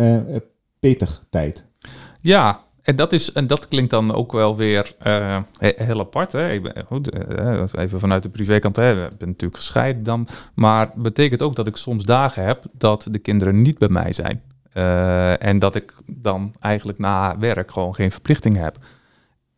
[0.80, 1.66] Peter-tijd?
[2.20, 4.94] Ja, en dat, is, en dat klinkt dan ook wel weer
[5.58, 6.32] heel apart.
[6.32, 6.52] Hè?
[6.52, 7.14] Ik ben, goed,
[7.74, 10.28] even vanuit de privékant, ik ben natuurlijk gescheiden dan.
[10.54, 14.42] Maar betekent ook dat ik soms dagen heb dat de kinderen niet bij mij zijn.
[15.40, 18.78] en dat ik dan eigenlijk na werk gewoon geen verplichting heb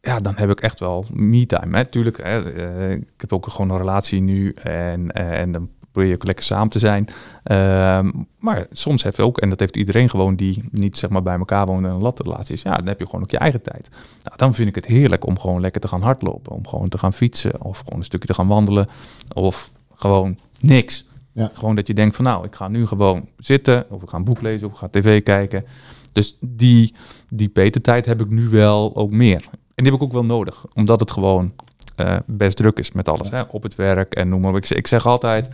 [0.00, 1.88] ja, dan heb ik echt wel me-time.
[1.88, 6.10] Tuurlijk, hè, uh, ik heb ook gewoon een relatie nu en, uh, en dan probeer
[6.10, 7.08] je ook lekker samen te zijn.
[7.44, 11.22] Uh, maar soms heb je ook, en dat heeft iedereen gewoon die niet zeg maar
[11.22, 13.62] bij elkaar woont en een latrelatie is, ja, dan heb je gewoon ook je eigen
[13.62, 13.88] tijd.
[14.22, 16.98] Nou, dan vind ik het heerlijk om gewoon lekker te gaan hardlopen, om gewoon te
[16.98, 18.88] gaan fietsen of gewoon een stukje te gaan wandelen
[19.34, 21.08] of gewoon niks.
[21.32, 21.50] Ja.
[21.52, 24.24] Gewoon dat je denkt van nou, ik ga nu gewoon zitten of ik ga een
[24.24, 25.64] boek lezen of ik ga tv kijken.
[26.12, 26.94] Dus die,
[27.28, 29.48] die petertijd heb ik nu wel ook meer.
[29.50, 31.52] En die heb ik ook wel nodig, omdat het gewoon
[32.00, 33.30] uh, best druk is met alles.
[33.30, 33.42] Hè?
[33.42, 34.56] Op het werk en noem maar op.
[34.56, 35.48] Ik, ik zeg altijd,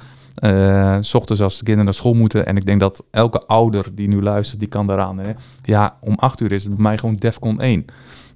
[0.45, 2.47] uh, s ochtends als de kinderen naar school moeten.
[2.47, 5.19] En ik denk dat elke ouder die nu luistert, die kan daaraan.
[5.19, 5.33] Hè?
[5.63, 7.85] Ja, om acht uur is het bij mij gewoon Defcon 1.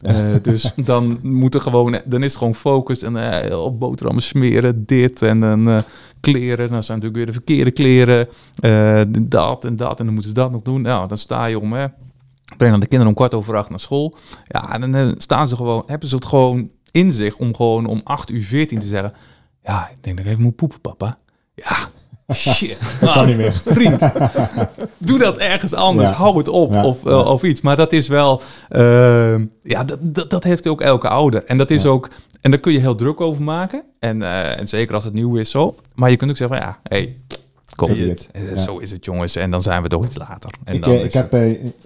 [0.03, 3.79] Uh, eh, dus dan moet er gewoon, dan is het gewoon focus en uh, op
[3.81, 5.83] boterhammen smeren, dit en dan
[6.21, 6.71] kleren.
[6.71, 8.29] Dan zijn natuurlijk weer de verkeerde kleren,
[9.29, 10.83] dat en dat en dan moeten ze dat nog doen.
[10.83, 11.87] Nou, dan sta je om, hè,
[12.57, 14.17] breng dan de kinderen om kwart over acht naar school.
[14.47, 18.01] Ja, en dan staan ze gewoon, hebben ze het gewoon in zich om gewoon om
[18.05, 19.13] 8 uur 14 te zeggen.
[19.63, 21.19] Ja, ik denk dat ik even moet poepen, papa.
[21.65, 21.89] Ja,
[22.35, 22.79] shit.
[23.01, 23.53] dat kan niet meer.
[23.77, 24.01] Vriend,
[24.99, 26.11] doe dat ergens anders.
[26.11, 27.61] Hou het op of, uh, of iets.
[27.61, 31.45] Maar dat is wel, uh, ja, dat, dat, dat, heeft ook elke ouder.
[31.45, 33.83] En dat is ook, en daar kun je heel druk over maken.
[33.99, 35.75] En, uh, en zeker als het nieuw is zo.
[35.95, 37.17] Maar je kunt ook zeggen, ja, hey,
[37.77, 38.29] Kom, het.
[38.33, 39.37] Eh, zo is het, jongens.
[39.37, 40.51] En dan zijn we toch iets later.
[40.65, 41.33] En ik dan eh, ik heb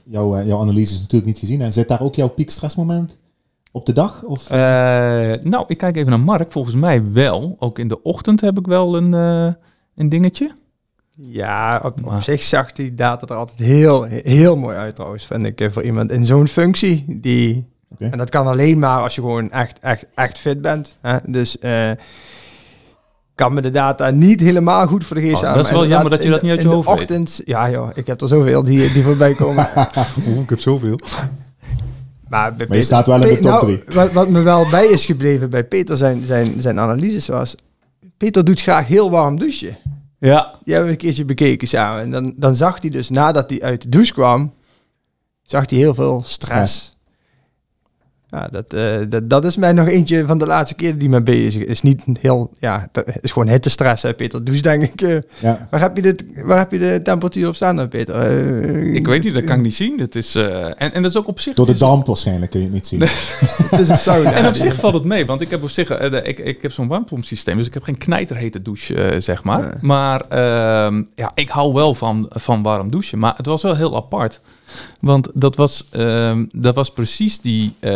[0.04, 1.60] jouw, jouw analyses natuurlijk niet gezien.
[1.60, 3.16] En zit daar ook jouw piekstressmoment
[3.74, 4.22] op de dag?
[4.22, 4.50] Of?
[4.50, 6.52] nou, ik kijk even naar Mark.
[6.52, 7.56] Volgens mij wel.
[7.58, 9.12] Ook in de ochtend heb ik wel een,
[9.94, 10.50] een dingetje.
[11.16, 15.46] Ja, op, op zich zag die data er altijd heel, heel mooi uit trouwens, vind
[15.46, 17.04] ik, voor iemand in zo'n functie.
[17.08, 17.66] Die,
[17.98, 20.96] En dat kan alleen maar als je gewoon echt, echt, echt fit bent.
[21.00, 21.16] Hè?
[21.26, 21.58] Dus
[23.34, 26.10] kan me de data niet helemaal goed voor de geest oh, Dat is wel jammer
[26.10, 28.92] dat je dat niet uit je hoofd ochtend, Ja joh, ik heb er zoveel die,
[28.92, 29.68] die voorbij komen.
[30.28, 30.98] Oeh, ik heb zoveel.
[32.34, 33.76] Maar, maar je staat wel in de top 3.
[33.76, 37.54] Nou, wat, wat, me wel bij is gebleven bij Peter zijn, zijn, zijn analyses was...
[38.16, 39.78] Peter doet graag heel warm douchen.
[40.18, 40.58] Ja.
[40.64, 42.00] Die hebben we een keertje bekeken samen.
[42.00, 44.54] En dan, dan zag hij dus, nadat hij uit de douche kwam...
[45.42, 46.93] zag hij heel veel stress.
[48.34, 51.22] Ja, dat, uh, dat, dat is mij nog eentje van de laatste keer die me
[51.22, 51.82] bezig is.
[51.82, 54.44] Niet heel, ja, het is gewoon hittestress, hè, Peter.
[54.44, 55.68] Dus denk ik, uh, ja.
[55.70, 58.30] waar, heb je dit, waar heb je de temperatuur op staan, Peter?
[58.30, 59.96] Uh, ik weet niet, dat kan ik niet zien.
[59.96, 61.54] Dat is, en, en dat is ook op zich...
[61.54, 63.00] Door de damp waarschijnlijk kun je het niet zien.
[63.70, 64.32] het is een sauna.
[64.32, 66.88] En op zich valt het mee, want ik heb op zich, ik, ik heb zo'n
[66.88, 69.78] warmpompsysteem, dus ik heb geen knijterhete douche, zeg maar.
[69.80, 73.96] Maar ehm, ja, ik hou wel van, van warm douchen, maar het was wel heel
[73.96, 74.40] apart.
[75.00, 77.74] Want dat was, uh, dat was precies die.
[77.80, 77.92] Uh,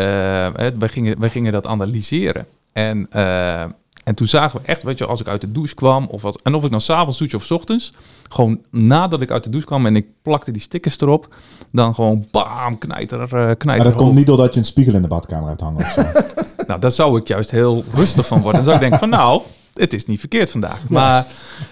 [0.79, 2.47] wij, gingen, wij gingen dat analyseren.
[2.73, 3.61] En, uh,
[4.05, 6.41] en toen zagen we echt, weet je, als ik uit de douche kwam, of wat,
[6.43, 7.93] en of ik nou s'avonds douche of s ochtends,
[8.29, 11.35] gewoon nadat ik uit de douche kwam en ik plakte die stickers erop,
[11.73, 13.65] dan gewoon bam, knijter, uh, knijter.
[13.65, 15.87] Maar dat komt niet doordat je een spiegel in de badkamer hebt hangen.
[16.67, 18.65] nou, daar zou ik juist heel rustig van worden.
[18.65, 19.43] Dan zou ik denken van, nou,
[19.79, 20.89] het is niet verkeerd vandaag.
[20.89, 21.27] Maar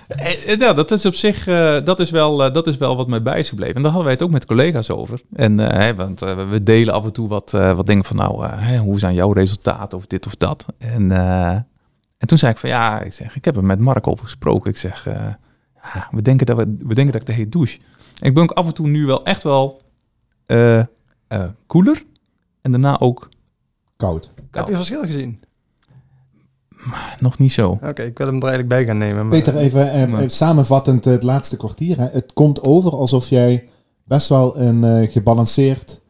[0.09, 2.97] eh, eh, ja, dat is op zich, uh, dat, is wel, uh, dat is wel
[2.97, 3.75] wat mij bij is gebleven.
[3.75, 5.23] En daar hadden wij het ook met collega's over.
[5.33, 9.15] En uh, want we delen af en toe wat, wat dingen van, nou, hoe zijn
[9.15, 10.67] jouw resultaten of dit of dat.
[10.79, 11.11] En,
[12.19, 14.71] en toen zei ik van, ja, ik, zeg, ik heb er met Mark over gesproken.
[14.71, 15.05] Ik zeg,
[15.95, 17.79] ja, we, denken dat we, we denken dat ik de heet douche.
[18.19, 19.83] En ik ben ook af en toe nu wel echt wel
[21.67, 22.03] koeler.
[22.63, 23.29] En daarna ook
[23.97, 24.31] koud.
[24.37, 24.51] koud.
[24.51, 25.41] Heb je verschil gezien?
[27.21, 27.79] Nog niet zo.
[27.83, 29.29] Oké, ik wil hem er eigenlijk bij gaan nemen.
[29.29, 29.39] Maar...
[29.39, 31.99] Peter, even, eh, samenvattend het laatste kwartier.
[31.99, 32.07] Hè.
[32.07, 33.69] Het komt over alsof jij
[34.05, 36.01] best wel een uh, gebalanceerd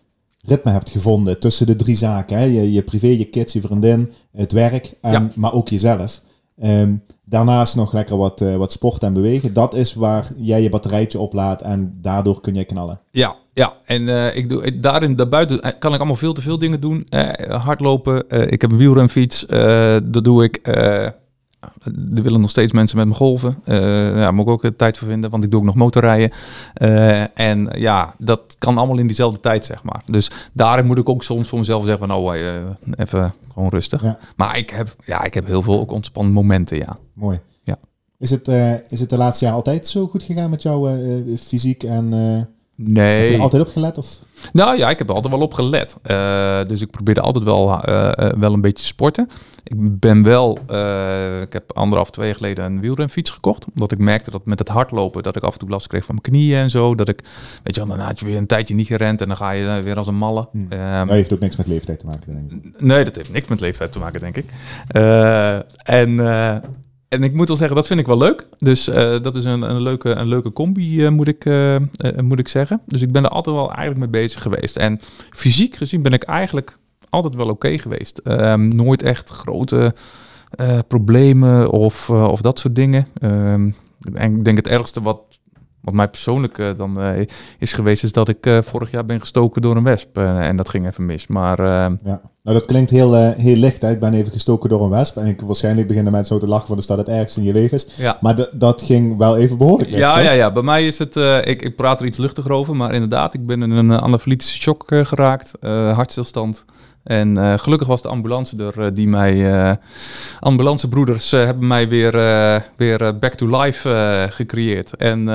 [0.41, 2.39] ritme hebt gevonden tussen de drie zaken.
[2.39, 2.45] Hè.
[2.45, 6.23] Je, je privé, je kids, je vriendin, het werk, en, maar ook jezelf.
[6.57, 6.95] Ehm,
[7.29, 9.53] daarnaast nog lekker wat, uh, wat sport en bewegen.
[9.53, 13.01] Dat is waar jij je batterijtje oplaadt en daardoor kun je knallen.
[13.11, 13.73] Ja, ja.
[13.85, 17.07] en uh, ik doe, daarin, daarbuiten kan ik allemaal veel te veel dingen doen.
[17.49, 19.47] hardlopen, ik heb een wielrenfiets,
[20.03, 20.61] dat doe ik
[22.15, 23.59] er willen nog steeds mensen met me golven.
[23.65, 26.31] Uh, ja, moet ik ook tijd voor vinden, want ik doe ook nog motorrijden.
[26.83, 30.03] Uh, en ja, dat kan allemaal in diezelfde tijd, zeg maar.
[30.07, 32.55] Dus daarin moet ik ook soms voor mezelf zeggen van, oh, uh,
[32.97, 34.03] even gewoon rustig.
[34.03, 34.19] Ja.
[34.37, 36.97] Maar ik heb, ja, ik heb heel veel ook ontspannen momenten, ja.
[37.13, 37.41] Mooi.
[37.63, 37.77] Ja.
[38.19, 38.49] Is het,
[38.89, 40.99] is het de laatste jaar altijd zo goed gegaan met jouw
[41.39, 42.13] fysiek en...
[42.77, 43.23] Nee.
[43.23, 43.99] Heb je altijd op gelet?
[43.99, 44.19] Of?
[44.53, 45.97] Nou ja, ik heb er altijd wel op gelet.
[46.11, 49.29] Uh, dus ik probeerde altijd wel, uh, wel een beetje te sporten.
[49.63, 50.59] Ik ben wel,
[51.43, 53.65] ik heb anderhalf, twee jaar geleden een wielrenfiets gekocht.
[53.75, 56.19] Omdat ik merkte dat met het hardlopen, dat ik af en toe last kreeg van
[56.23, 56.95] mijn knieën en zo.
[56.95, 57.21] Dat ik,
[57.63, 59.83] weet je wel, dan had je weer een tijdje niet gerend en dan ga je
[59.83, 60.49] weer als een malle.
[60.51, 60.69] Hmm.
[60.69, 62.81] dat heeft ook niks met leeftijd te maken, denk ik.
[62.81, 64.47] Nee, dat heeft niks met leeftijd te maken, denk ik.
[65.83, 66.21] en
[67.17, 68.47] en ik moet wel zeggen, dat vind ik wel leuk.
[68.59, 71.77] Dus uh, dat is een, een, leuke, een leuke combi, uh, moet, ik, uh,
[72.23, 72.81] moet ik zeggen.
[72.87, 74.77] Dus ik ben er altijd wel eigenlijk mee bezig geweest.
[74.77, 75.01] En
[75.31, 76.79] fysiek gezien ben ik eigenlijk
[77.11, 78.19] altijd wel oké geweest.
[78.19, 79.95] Ehm, nooit echt grote
[80.89, 83.07] problemen of, of dat soort dingen.
[83.23, 83.75] Um,
[84.15, 85.21] ik denk het ergste wat
[85.87, 87.27] wat mij persoonlijk uh, dan uh,
[87.59, 90.19] is geweest, is dat ik uh, vorig jaar ben gestoken door een wesp.
[90.19, 91.27] en dat ging even mis.
[91.27, 93.83] Maar, ja, nou dat klinkt heel, heel licht.
[93.83, 93.91] Hè?
[93.91, 95.17] Ik ben even gestoken door een wesp.
[95.17, 97.53] En ik waarschijnlijk beginnen mensen zo te lachen van de stad het ergste in je
[97.53, 97.87] leven is.
[97.97, 98.19] Ja.
[98.21, 99.99] Maar dat ging wel even behoorlijk mis.
[99.99, 102.77] Ja, ja, ja, bij mij is het, ik, ik praat er iets luchtiger over.
[102.77, 105.53] Maar inderdaad, ik ben in een anafilitische shock geraakt.
[105.95, 106.65] hartstilstand.
[107.07, 109.35] En uh, gelukkig was de ambulance er uh, die mij...
[109.35, 109.73] Uh,
[110.41, 112.13] ambulancebroeders hebben mij weer,
[112.77, 113.89] weer back to life
[114.31, 114.97] gecreëerd.
[114.97, 115.29] En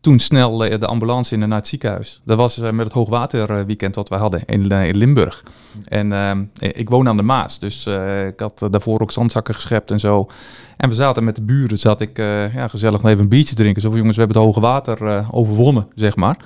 [0.00, 2.20] toen snel de ambulance in naar het ziekenhuis.
[2.24, 5.42] Dat was met het hoogwaterweekend wat we hadden in, in Limburg.
[5.88, 7.86] En ik woon aan de Maas, dus
[8.26, 10.26] ik had daarvoor ook zandzakken geschept en zo.
[10.76, 12.16] En we zaten met de buren, zat ik
[12.54, 13.82] ja, gezellig even een biertje drinken.
[13.82, 16.36] Zo van, jongens, we hebben het hoge water overwonnen, zeg maar.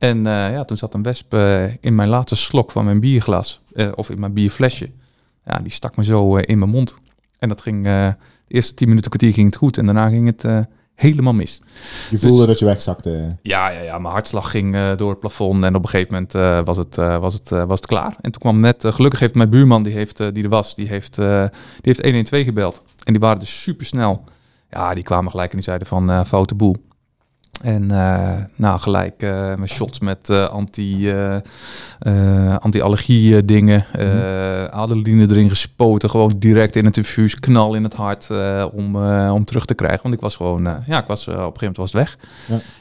[0.00, 3.60] En uh, ja, toen zat een wesp uh, in mijn laatste slok van mijn bierglas.
[3.72, 4.90] Uh, of in mijn bierflesje.
[5.44, 6.96] Ja, die stak me zo in mijn mond.
[7.38, 8.16] En dat ging, de
[8.48, 9.78] eerste tien minuten kwartier ging het goed.
[9.78, 11.60] En daarna ging het helemaal mis.
[12.10, 13.36] Je voelde dus, dat je wegzakte?
[13.42, 15.64] Ja, ja, ja, mijn hartslag ging door het plafond.
[15.64, 18.16] En op een gegeven moment was, het, was, het, was het klaar.
[18.20, 21.14] En toen kwam net, gelukkig heeft mijn buurman, die, heeft, die er was, die heeft,
[21.14, 22.82] die heeft 112 gebeld.
[23.04, 24.24] En die waren dus super snel.
[24.70, 26.76] Ja, die kwamen gelijk en die zeiden van foute boel.
[27.62, 31.12] En uh, nou, gelijk uh, mijn shots met uh, anti,
[32.58, 33.86] anti-allergie dingen.
[33.98, 34.38] Mm
[34.70, 36.10] Adeline erin gespoten.
[36.10, 37.40] Gewoon direct in het infuus.
[37.40, 38.30] Knal in het hart
[38.72, 38.96] om,
[39.30, 40.02] om terug te krijgen.
[40.02, 40.62] Want ik was gewoon...
[40.86, 42.18] ja, ik was, op een gegeven moment was het weg.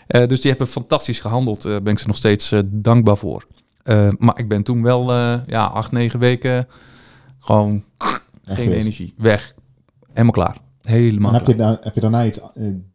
[0.07, 0.25] Ja.
[0.25, 1.61] dus die hebben fantastisch gehandeld.
[1.61, 3.45] Daar ben ik ze nog steeds dankbaar voor.
[4.17, 5.13] maar ik ben toen wel
[5.45, 6.67] ja, acht, negen weken
[7.39, 7.83] gewoon
[8.43, 9.13] geen energie.
[9.17, 9.53] Weg.
[10.07, 10.57] Helemaal klaar.
[10.81, 11.33] Helemaal.
[11.33, 12.39] En heb, je, heb je daarna iets,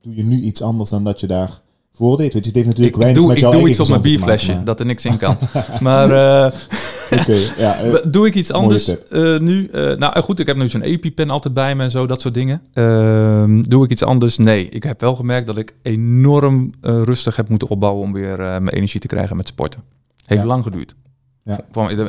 [0.02, 1.62] doe je nu iets anders dan dat je daar
[1.94, 2.30] voordeel.
[2.32, 4.62] Want het heeft natuurlijk ik, weinig doe, met jouw Ik doe iets op mijn bierflesje,
[4.62, 5.36] dat er niks in kan.
[5.80, 6.52] maar uh,
[7.20, 9.68] okay, ja, uh, doe ik iets anders uh, nu?
[9.72, 12.62] nou goed, ik heb nu zo'n EpiPen altijd bij me en zo, dat soort dingen.
[12.72, 14.38] Ehm, doe ik iets anders?
[14.38, 14.68] Nee.
[14.68, 19.00] Ik heb wel gemerkt dat ik enorm rustig heb moeten opbouwen om weer mijn energie
[19.00, 19.82] te krijgen met sporten.
[20.24, 20.46] Heeft ja.
[20.46, 20.94] lang geduurd.
[21.42, 21.60] Ja.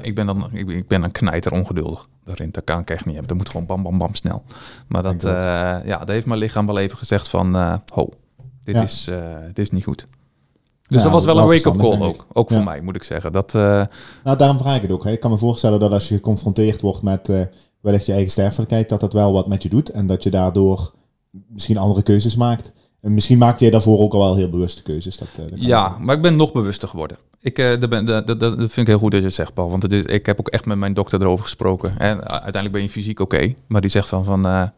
[0.01, 2.07] Ik ben dan ik ben, ik ben een knijter ongeduldig.
[2.25, 3.27] Daarin, dat kan ik echt niet hebben.
[3.27, 4.43] Dat moet gewoon bam, bam, bam snel.
[4.87, 5.21] Maar dat,
[5.85, 7.55] ja, dat heeft mijn lichaam wel even gezegd van,
[7.93, 8.09] ho,
[8.65, 10.07] dit, is, uh, dit is niet goed.
[10.87, 12.27] Dus dat was wel een wake-up call ook.
[12.33, 13.31] Ook voor mij, moet ik zeggen.
[13.31, 13.83] Dat, uh...
[14.23, 15.03] Nou, daarom vraag ik het ook.
[15.03, 15.11] Hè.
[15.11, 17.41] Ik kan me voorstellen dat als je geconfronteerd wordt met uh,
[17.81, 19.89] wellicht je eigen sterfelijkheid, dat dat wel wat met je doet.
[19.89, 20.93] En dat je daardoor
[21.47, 22.73] misschien andere keuzes maakt.
[23.01, 25.17] En misschien maakte je daarvoor ook al wel heel bewuste keuzes.
[25.17, 27.17] Dat, dat ja, maar ik ben nog bewuster geworden.
[27.41, 29.53] Ik, uh, dat, ben, dat, dat, dat, vind ik heel goed dat je het zegt,
[29.53, 29.69] Paul.
[29.69, 31.97] Want het is, ik heb ook echt met mijn dokter erover gesproken.
[31.97, 33.53] En uiteindelijk ben je fysiek oké.
[33.67, 34.71] maar die zegt van, van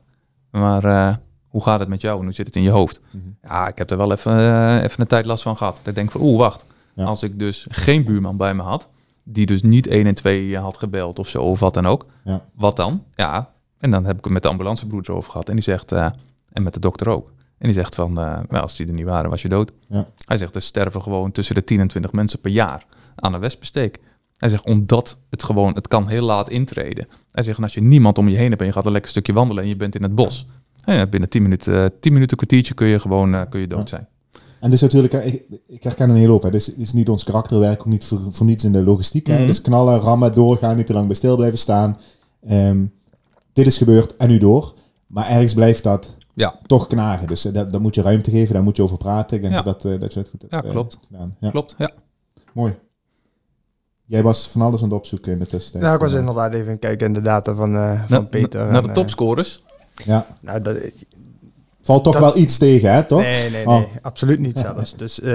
[0.51, 3.01] maar hoe gaat het met jou en hoe zit het in je hoofd?
[3.11, 3.23] Mhm.
[3.41, 5.79] Ja, ik heb er wel even, uh, even een tijd last van gehad.
[5.83, 6.65] Ik denk van, oeh, wacht.
[6.95, 8.87] Als ik dus geen buurman bij me had,
[9.23, 12.05] die dus niet 1 en 2 had gebeld of zo, of wat dan ook.
[12.23, 12.45] Ja.
[12.53, 13.03] Wat dan?
[13.15, 15.49] Ja, en dan heb ik het met de ambulancebroeder over gehad.
[15.49, 16.09] En die zegt, uh,
[16.51, 17.31] en met de dokter ook.
[17.57, 19.71] En die zegt van, uh, well, als die er niet waren, was je dood.
[19.87, 20.07] Ja.
[20.25, 23.39] Hij zegt, er sterven gewoon tussen de 10 en 20 mensen per jaar aan een
[23.39, 23.99] wespensteek.
[24.37, 27.07] Hij zegt, omdat het gewoon, het kan heel laat intreden.
[27.31, 29.33] Hij zegt, als je niemand om je heen hebt en je gaat een lekker stukje
[29.33, 30.47] wandelen en je bent in het bos,
[30.93, 34.07] ja, binnen 10 minuten, 10 minuten, kwartiertje kun je gewoon uh, kun je dood zijn.
[34.59, 36.43] En dus natuurlijk, ik, ik herken een hele hoop.
[36.43, 36.49] Hè.
[36.49, 39.27] Dit is, is niet ons karakterwerk, ook niet voor, voor niets in de logistiek.
[39.27, 39.45] Hè.
[39.45, 41.99] Dus knallen, rammen, doorgaan, niet te lang bij stil blijven staan.
[42.49, 42.93] Um,
[43.53, 44.73] dit is gebeurd en nu door.
[45.07, 46.59] Maar ergens blijft dat ja.
[46.65, 47.27] toch knagen.
[47.27, 49.35] Dus uh, dat, dat, moet je ruimte geven, daar moet je over praten.
[49.35, 49.61] Ik denk ja.
[49.61, 50.97] dat, uh, dat je het goed hebt ja, klopt.
[51.07, 51.35] gedaan.
[51.39, 51.75] Ja, klopt.
[51.77, 51.91] Ja.
[52.53, 52.75] Mooi.
[54.05, 55.83] Jij was van alles aan het opzoeken in de tussentijd.
[55.83, 58.71] Nou, ik was inderdaad even kijken in de data van, van Peter.
[58.71, 59.63] Naar de topscorers.
[60.05, 60.25] Ja.
[60.41, 60.77] Nou, dat,
[61.81, 63.21] Valt toch Dat- wel iets tegen, hè, toch?
[63.21, 63.77] Nee, nee, Oh.
[63.77, 63.87] nee.
[64.01, 64.95] Absoluut niet zelfs.
[64.95, 65.31] Dus eh,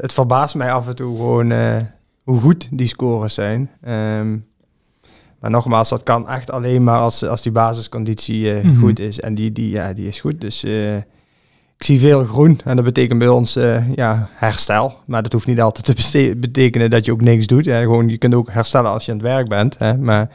[0.00, 1.76] het verbaast mij af en toe gewoon eh,
[2.24, 3.70] hoe goed die scores zijn.
[3.82, 4.36] Ehm,
[5.40, 8.78] maar nogmaals, dat kan echt alleen maar als, als die basisconditie eh, Mhm.
[8.80, 9.20] goed is.
[9.20, 10.40] En die, die, ja, die is goed.
[10.40, 12.60] Dus eh, ik zie veel groen.
[12.64, 14.94] En dat betekent bij ons eh, ja, herstel.
[15.06, 17.64] Maar dat hoeft niet altijd te betekenen dat je ook niks doet.
[17.66, 17.80] Hè.
[17.82, 19.78] Gewoon, je kunt ook herstellen als je aan het werk bent.
[19.78, 19.96] Hè.
[19.98, 20.28] Maar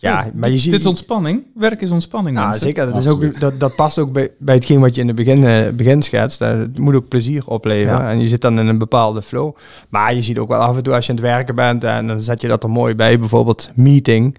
[0.00, 0.70] ja, maar je ziet...
[0.70, 1.42] dit is ontspanning.
[1.54, 2.60] Werk is ontspanning, Ja, mensen.
[2.66, 2.86] zeker.
[2.86, 5.44] Dat, is ook, dat, dat past ook bij, bij hetgeen wat je in het begin,
[5.44, 6.40] eh, begin schetst.
[6.40, 7.98] Eh, Het moet ook plezier opleveren.
[7.98, 8.10] Ja.
[8.10, 9.56] En je zit dan in een bepaalde flow.
[9.88, 11.84] Maar je ziet ook wel af en toe als je aan het werken bent...
[11.84, 14.36] en dan zet je dat er mooi bij, bijvoorbeeld meeting...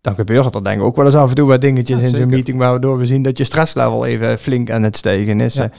[0.00, 2.14] dan gebeurt er denk ik ook wel eens af en toe wat dingetjes Ja, in
[2.14, 2.58] zo'n meeting...
[2.58, 5.54] waardoor we zien dat je stresslevel even flink aan het stijgen is.
[5.54, 5.70] Ja.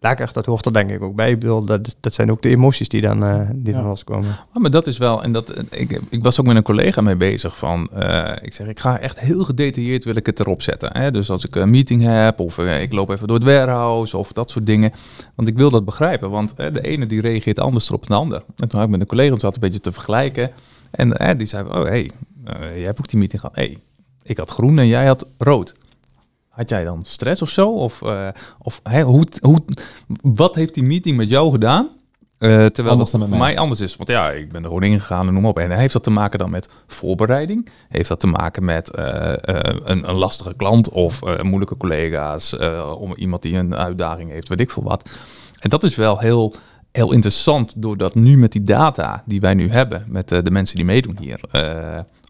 [0.00, 1.30] Lekker, dat hoort er denk ik ook bij.
[1.30, 3.78] Ik bedoel, dat, dat zijn ook de emoties die dan, eh die Ja.
[3.78, 4.30] dan loskomen.
[4.52, 7.16] Ah, maar dat is wel, en dat, ik, ik was ook met een collega mee
[7.16, 10.96] bezig van, eh, ik zeg, ik ga echt heel gedetailleerd wil ik het erop zetten.
[10.96, 11.10] Hè?
[11.10, 14.32] Dus als ik een meeting heb, of eh, ik loop even door het warehouse, of
[14.32, 14.92] dat soort dingen.
[15.34, 18.42] Want ik wil dat begrijpen, want de ene die reageert anders erop dan de ander.
[18.56, 20.50] En toen had ik met een collega, we zaten een beetje te vergelijken.
[20.90, 22.10] En die zei, oh hey,
[22.44, 23.56] eh, jij hebt ook die meeting gehad.
[23.56, 23.78] hey,
[24.22, 25.74] ik had groen en jij had rood.
[26.58, 27.74] Had jij dan stress of zo?
[27.74, 29.64] Of, eh, of hè, hoe, hoe,
[30.22, 31.88] wat heeft die meeting met jou gedaan?
[32.38, 33.58] Eh, terwijl dat voor mij.
[33.58, 33.96] anders is.
[33.96, 35.58] Want ja, ik ben er gewoon ingegaan en noem op.
[35.58, 37.68] En heeft dat te maken dan met voorbereiding?
[37.88, 39.32] Heeft dat te maken met eh,
[39.84, 42.56] een, een lastige klant of moeilijke collega's?
[42.98, 45.10] om iemand die een uitdaging heeft, weet ik veel wat.
[45.58, 46.54] En dat is wel heel,
[46.92, 50.84] heel interessant, doordat nu met die data die wij nu hebben, met de mensen die
[50.84, 51.40] meedoen hier,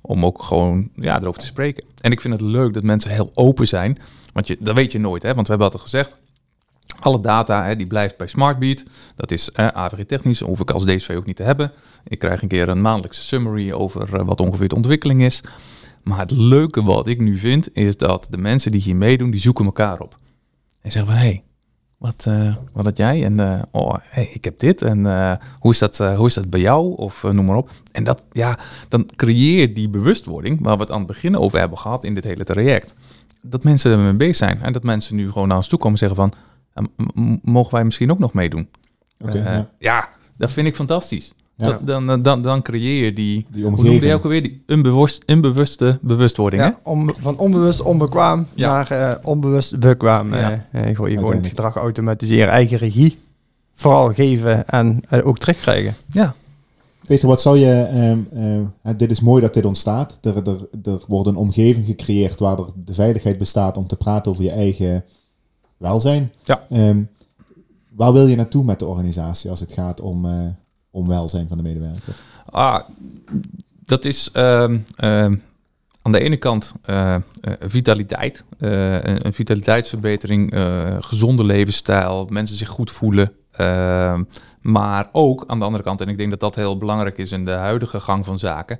[0.08, 1.84] om ook gewoon ja, erover te spreken.
[2.00, 3.98] En ik vind het leuk dat mensen heel open zijn,
[4.32, 5.34] want je, dat weet je nooit, hè?
[5.34, 6.16] want we hebben altijd gezegd,
[7.00, 8.84] alle data hè, die blijft bij Smartbeat.
[9.16, 11.72] Dat is eh, AVG technisch, hoef ik als DSV ook niet te hebben.
[12.04, 15.40] Ik krijg een keer een maandelijkse summary over eh, wat ongeveer de ontwikkeling is.
[16.02, 19.40] Maar het leuke wat ik nu vind, is dat de mensen die hier meedoen, die
[19.40, 20.18] zoeken elkaar op.
[20.80, 21.42] En zeggen van, hé, hey,
[21.98, 23.24] wat, eh, wat had jij?
[23.24, 24.82] En eh, oh, hey, ik heb dit.
[24.82, 26.96] En eh, hoe, is dat, hoe is dat bij jou?
[26.96, 27.70] Of noem maar op.
[27.92, 28.58] En dat, ja,
[28.88, 32.14] dan creëer je die bewustwording, waar we het aan het begin over hebben gehad in
[32.14, 32.94] dit hele traject.
[33.42, 34.62] Dat mensen ermee bezig zijn.
[34.62, 36.32] En dat mensen nu gewoon naar ons toe komen en zeggen van,
[37.42, 38.68] mogen wij misschien ook nog meedoen?
[39.18, 39.70] Ja.
[39.78, 41.32] ja, dat vind ik fantastisch.
[41.66, 44.14] Dat- dan, dan, dan creëer je die, Die hoe noemde je omgeving.
[44.14, 46.62] ook alweer, die onbewust, onbewuste bewustwording.
[46.62, 48.72] Ja, om, van onbewust onbekwaam Ja.
[48.72, 50.34] naar eh, onbewust bekwaam.
[50.34, 50.66] Ja.
[50.72, 53.18] Eh, eh, gewoon, je gewoon het gedrag automatiseren, eigen regie.
[53.74, 55.94] Vooral geven en eh, ook terugkrijgen.
[56.12, 56.34] Ja,
[57.06, 57.72] Peter, wat zou je...
[57.82, 58.18] ehm,
[58.82, 60.18] ehm, dit is mooi dat dit ontstaat.
[60.22, 64.30] Er, er, er wordt een omgeving gecreëerd waar er de veiligheid bestaat om te praten
[64.30, 65.04] over je eigen
[65.76, 66.32] welzijn.
[66.44, 66.64] Ja.
[66.70, 67.02] Ehm,
[67.96, 70.26] waar wil je naartoe met de organisatie als het gaat om,
[70.90, 72.14] om welzijn van de medewerker?
[72.44, 72.80] Ah,
[73.84, 75.34] dat is ehm, ehm,
[76.08, 77.20] aan de ene kant eh, eh,
[77.60, 80.54] vitaliteit, eh, een, vitaliteitsverbetering,
[81.00, 83.32] gezonde levensstijl, mensen zich goed voelen.
[83.52, 84.22] Ehm,
[84.60, 87.44] maar ook aan de andere kant, en ik denk dat dat heel belangrijk is in
[87.44, 88.78] de huidige gang van zaken,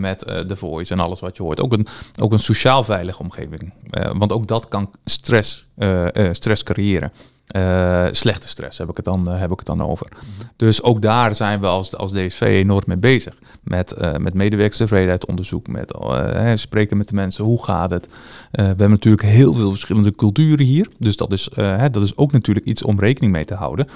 [0.00, 1.60] met de voice en alles wat je hoort.
[1.60, 1.86] Ook een,
[2.20, 3.72] ook een sociaal veilige omgeving.
[4.12, 5.68] Want ook dat kan stress,
[6.32, 7.12] stress creëren.
[7.46, 10.08] Eh, slechte stress heb ik het dan, eh, heb ik het dan over.
[10.56, 13.34] Dus ook daar zijn we als, als DSV enorm mee bezig.
[13.62, 18.08] Met, eh met medewerkerstevredenheidsonderzoek, met eh, hè, spreken met de mensen, hoe gaat het?
[18.50, 20.88] We hebben natuurlijk heel veel verschillende culturen hier.
[20.98, 23.88] Dus dat is, hè, dat is ook natuurlijk iets om rekening mee te houden.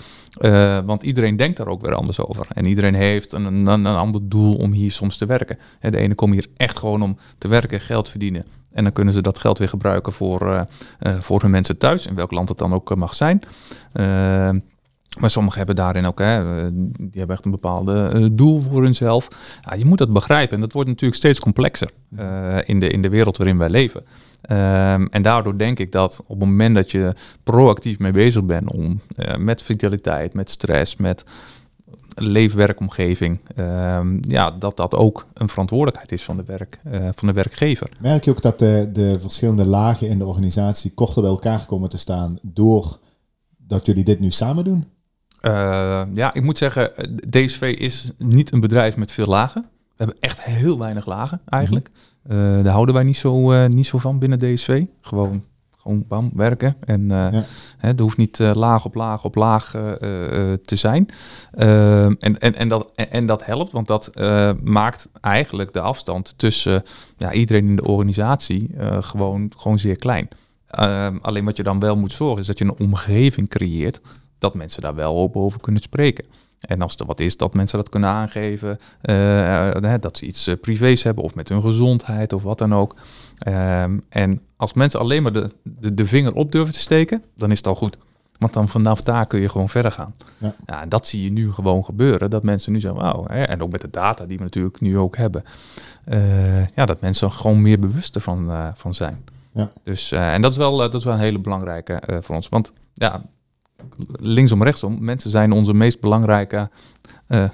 [0.87, 2.47] Want iedereen denkt daar ook weer anders over.
[2.55, 5.59] En iedereen heeft een, een, een ander doel om hier soms te werken.
[5.79, 8.45] Hè, de ene komt hier echt gewoon om te werken, geld verdienen.
[8.73, 10.61] En dan kunnen ze dat geld weer gebruiken voor, eh,
[10.99, 13.43] eh, voor hun mensen thuis, in welk land het dan ook eh, mag zijn.
[15.19, 19.29] Maar sommigen hebben daarin ook, hè, die hebben echt een bepaalde doel voor hunzelf.
[19.63, 21.91] Ja, je moet dat begrijpen en dat wordt natuurlijk steeds complexer
[22.65, 24.05] in, de, in de wereld waarin wij leven.
[24.41, 28.73] Ehm, en daardoor denk ik dat op het moment dat je proactief mee bezig bent
[28.73, 29.01] om
[29.39, 31.25] met vitaliteit, met stress, met
[32.15, 37.35] leefwerkomgeving, ehm, ja, dat dat ook een verantwoordelijkheid is van de, werk, eh, van de
[37.35, 37.91] werkgever.
[38.01, 41.89] Merk je ook dat de, de verschillende lagen in de organisatie korter bij elkaar komen
[41.89, 42.99] te staan door
[43.57, 44.87] dat jullie dit nu samen doen?
[45.41, 49.63] Eh, ja, ik moet zeggen, eh, DSV is niet een bedrijf met veel lagen.
[49.63, 51.91] We hebben echt heel weinig lagen eigenlijk.
[52.23, 54.85] Eh, daar houden wij niet zo, niet zo van binnen DSV.
[55.01, 55.45] Gewoon,
[55.83, 56.77] gewoon bam, werken.
[56.81, 57.43] En eh, Ja.
[57.79, 59.81] hè, er hoeft niet eh, laag op laag op laag eh,
[60.65, 61.09] te zijn.
[61.53, 64.13] Ehm, en, en, en, dat, en, en dat helpt, want dat
[64.63, 66.83] maakt eigenlijk de afstand tussen
[67.17, 68.71] ja, iedereen in de organisatie
[69.01, 70.29] gewoon, gewoon zeer klein.
[70.67, 74.01] Ehm, alleen wat je dan wel moet zorgen is dat je een omgeving creëert
[74.39, 76.25] dat mensen daar wel open over kunnen spreken.
[76.61, 78.79] En als er wat is, dat mensen dat kunnen aangeven.
[80.01, 82.97] dat ze iets privés hebben of met hun gezondheid of wat dan ook.
[83.41, 87.51] Ehm, en als mensen alleen maar de, de, de vinger op durven te steken, dan
[87.51, 87.99] is het al goed.
[88.39, 90.15] Want dan vanaf daar kun je gewoon verder gaan.
[90.39, 90.55] Ja.
[90.67, 92.31] Ja, en dat zie je nu gewoon gebeuren.
[92.31, 93.25] Dat mensen nu zeggen, wauw.
[93.29, 95.45] Hè, en ook met de data die we natuurlijk nu ook hebben.
[96.05, 99.25] eh, ja, dat mensen er gewoon meer bewust ervan eh, van zijn.
[99.53, 99.71] Ja.
[99.85, 102.49] Dus, eh, en dat is, wel, dat is wel een hele belangrijke voor ons.
[102.49, 103.23] Want ja,
[104.13, 106.71] linksom, rechtsom, mensen zijn onze meest belangrijke,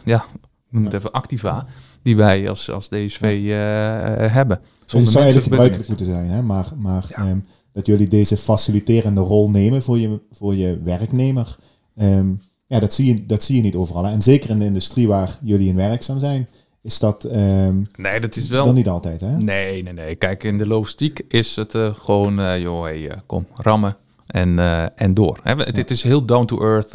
[0.05, 0.25] ja,
[0.71, 1.67] noem het even activa,
[2.07, 4.61] die wij als, als DSV eh, eh, hebben.
[4.85, 6.43] Dus het zou eigenlijk gebruikelijk moeten zijn, hè?
[6.43, 7.17] maar, maar Ja.
[7.17, 7.39] ehm,
[7.73, 11.57] dat jullie deze faciliterende rol nemen voor je, voor je werknemer,
[11.97, 12.27] ehm,
[12.67, 14.05] ja, dat, zie je, dat zie je niet overal.
[14.05, 14.11] Hè?
[14.13, 16.49] En zeker in de industrie waar jullie in werkzaam zijn,
[16.83, 17.83] is dat ehm.
[17.97, 18.65] Nee, dat is wel...
[18.65, 19.21] dan niet altijd.
[19.21, 19.37] Hè?
[19.37, 20.15] Nee, nee, nee.
[20.15, 23.97] Kijk, in de logistiek is het eh, gewoon, eh, joh, hey, kom, rammen
[24.27, 24.59] en,
[24.97, 25.41] en door.
[25.43, 26.95] Hè, het, het is heel down to earth.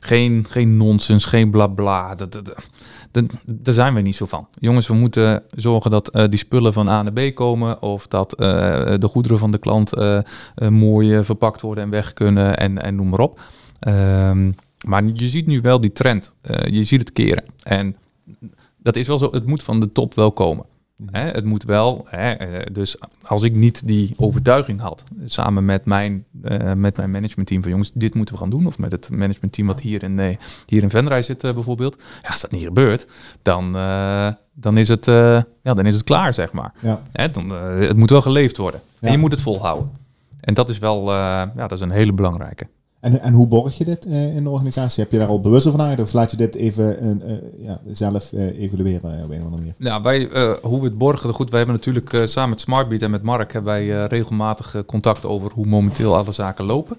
[0.00, 2.14] geen, geen nonsens, geen bla bla.
[2.14, 2.40] Dat-
[3.46, 4.48] daar zijn we niet zo van.
[4.58, 7.82] Jongens, we moeten zorgen dat eh, die spullen van A naar B komen.
[7.82, 8.46] Of dat eh,
[8.98, 10.20] de goederen van de klant eh,
[10.68, 13.40] mooi verpakt worden en weg kunnen en, en noem maar op.
[13.78, 14.52] Ehm,
[14.86, 16.34] maar je ziet nu wel die trend.
[16.70, 17.44] Je ziet het keren.
[17.62, 17.96] En
[18.76, 19.28] dat is wel zo.
[19.30, 20.64] Het moet van de top wel komen.
[21.06, 25.84] Hè, het moet wel, hè, eh, dus als ik niet die overtuiging had, samen met
[25.84, 29.10] mijn, eh, met mijn managementteam van jongens, dit moeten we gaan doen, of met het
[29.10, 30.36] managementteam wat hier in, eh,
[30.66, 33.06] hier in Venray zit bijvoorbeeld, ja, als dat niet gebeurt,
[33.42, 33.72] dan,
[34.52, 35.04] dan, is het,
[35.62, 36.74] ja, dan is het klaar, zeg maar.
[36.80, 37.00] Ja.
[37.12, 38.80] Hè, dan, het moet wel geleefd worden.
[38.98, 39.06] Ja.
[39.06, 39.90] En je moet het volhouden.
[40.40, 42.66] En dat is wel, ja, dat is een hele belangrijke.
[43.00, 45.02] En, en hoe borg je dit eh, in de organisatie?
[45.02, 46.08] Heb je daar al bewust over nagedacht?
[46.08, 49.74] Of laat je dit even eh, ja, zelf eh, evalueren op een of andere manier?
[49.76, 50.28] Nou, wij,
[50.62, 53.72] hoe we het borgen, goed, wij hebben natuurlijk samen met Smartbeat en met Mark hebben
[53.72, 56.96] wij regelmatig contact over hoe momenteel alle zaken lopen.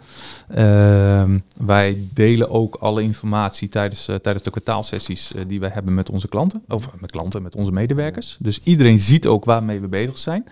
[0.48, 6.28] Ehm, wij delen ook alle informatie tijdens, tijdens de kwartaalsessies die wij hebben met onze
[6.28, 8.38] klanten, of met klanten, met onze medewerkers.
[8.40, 10.46] Dus iedereen ziet ook waarmee we bezig zijn.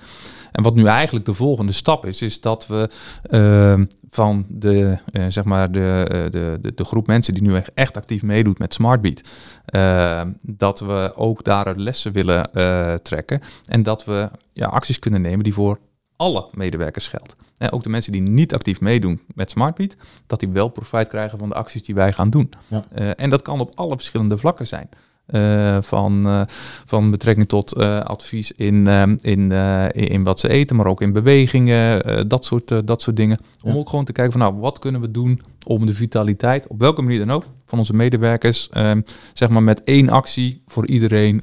[0.51, 2.89] En wat nu eigenlijk de volgende stap is, is dat we
[3.29, 4.97] ehm, van de,
[5.37, 8.73] zeg maar de, eh, de, de, de groep mensen die nu echt, actief meedoet met
[8.73, 9.21] Smartbeat,
[9.65, 13.41] ehm, dat we ook daaruit lessen willen eh, trekken.
[13.65, 15.79] En dat we ja, acties kunnen nemen die voor
[16.15, 17.35] alle medewerkers geldt.
[17.57, 21.37] En ook de mensen die niet actief meedoen met Smartbeat, dat die wel profijt krijgen
[21.37, 22.51] van de acties die wij gaan doen.
[22.67, 22.83] Ja.
[22.91, 24.89] Eh, en dat kan op alle verschillende vlakken zijn.
[25.27, 26.41] Eh, van, eh,
[26.85, 28.87] van betrekking tot eh, advies in,
[29.21, 29.51] in,
[29.91, 33.37] in, wat ze eten, maar ook in bewegingen, dat, soort, dat soort dingen.
[33.61, 33.77] Om Ja.
[33.77, 37.01] ook gewoon te kijken van nou, wat kunnen we doen om de vitaliteit, op welke
[37.01, 39.01] manier dan ook, van onze medewerkers, ehm,
[39.33, 41.41] zeg maar met één actie voor iedereen,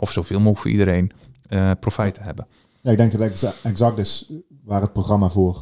[0.00, 1.10] of zoveel mogelijk voor iedereen,
[1.80, 2.46] profijt te hebben.
[2.82, 4.32] Ja, ik denk dat exa- exact is
[4.64, 5.60] waar het programma voor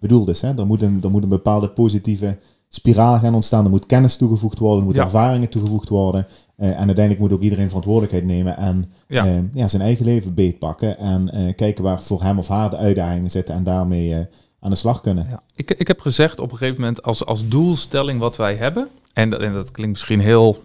[0.00, 0.42] bedoeld is.
[0.42, 0.58] Hè?
[0.58, 2.38] Er, moet een, er moet een bepaalde positieve
[2.74, 3.64] spiraal gaan ontstaan.
[3.64, 5.08] Er moet kennis toegevoegd worden, er moeten Ja.
[5.08, 6.26] ervaringen toegevoegd worden.
[6.56, 9.24] Eh, en uiteindelijk moet ook iedereen verantwoordelijkheid nemen en Ja.
[9.26, 10.98] eh, ja, zijn eigen leven beetpakken.
[10.98, 14.26] En eh, kijken waar voor hem of haar de uitdagingen zitten en daarmee
[14.60, 15.26] aan de slag kunnen.
[15.30, 15.42] Ja.
[15.54, 19.30] Ik, ik heb gezegd op een gegeven moment als, als doelstelling wat wij hebben, en
[19.30, 20.58] dat, en dat klinkt misschien heel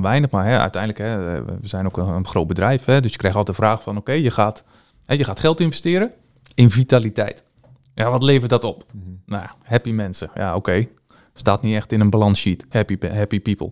[0.00, 3.16] weinig, maar hè, uiteindelijk, hè, we zijn ook een, een groot bedrijf, hè, dus je
[3.18, 4.64] krijgt altijd de vraag van oké, je, gaat,
[5.06, 6.10] hè, je gaat geld investeren
[6.54, 7.42] in vitaliteit.
[7.94, 8.84] Ja, wat levert dat op?
[8.92, 9.10] Mhm.
[9.26, 10.30] Nou, happy mensen.
[10.34, 10.86] Ja, oké.
[11.40, 12.64] Staat niet echt in een balance sheet.
[12.68, 13.70] Happy, happy people.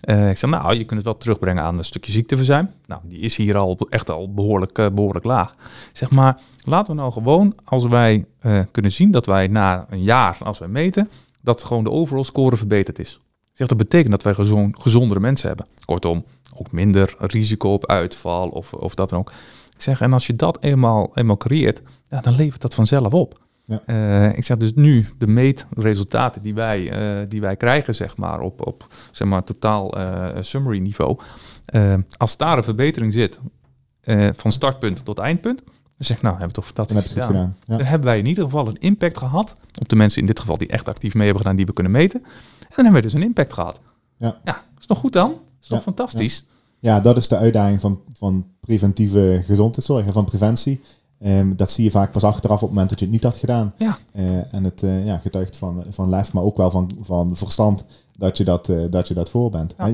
[0.00, 2.70] Eh, ik zeg, nou, je kunt het wel terugbrengen aan een stukje ziekteverzuim.
[2.86, 5.54] Nou, die is hier al echt al behoorlijk, eh, behoorlijk laag.
[5.92, 10.02] Zeg maar, laten we nou gewoon, als wij eh, kunnen zien dat wij na een
[10.02, 11.10] jaar, als wij meten,
[11.40, 13.20] dat gewoon de overall score verbeterd is.
[13.52, 15.66] Zeg, dat betekent dat wij gezon, gezondere mensen hebben.
[15.84, 16.24] Kortom,
[16.56, 19.32] ook minder risico op uitval of, of dat dan ook.
[19.74, 21.82] Ik zeg, en als je dat eenmaal, eenmaal creëert,
[22.20, 23.43] dan levert dat vanzelf op.
[23.66, 23.82] Ja.
[23.86, 28.40] Eh, ik zeg dus nu de meetresultaten die wij, eh, die wij krijgen, zeg maar,
[28.40, 31.18] op, op zeg maar, totaal eh, summary niveau.
[32.16, 33.40] Als daar een verbetering zit,
[34.34, 35.72] van startpunt tot eindpunt, dan
[36.06, 37.56] zeg ik, nou, hebben we toch Dan fantastisch heb je het goed gedaan.
[37.60, 37.76] gedaan.
[37.76, 37.76] Ja.
[37.76, 40.58] Dan hebben wij in ieder geval een impact gehad op de mensen in dit geval
[40.58, 42.20] die echt actief mee hebben gedaan, die we kunnen meten.
[42.22, 42.28] En
[42.74, 43.80] dan hebben we dus een impact gehad.
[44.16, 44.36] Ja.
[44.44, 45.30] ja is toch goed dan?
[45.60, 46.46] Is toch Ja, fantastisch?
[46.78, 50.80] Ja, dat is de uitdaging van, van preventieve gezondheidszorg en van preventie.
[51.24, 53.36] Ehm, dat zie je vaak pas achteraf op het moment dat je het niet had
[53.36, 53.74] gedaan.
[53.78, 53.98] Ja.
[54.12, 57.84] Eh, en het eh, ja, getuigt van, van lef, maar ook wel van, van verstand
[58.16, 59.74] dat je dat, eh, dat, je dat voor bent.
[59.78, 59.90] Ja.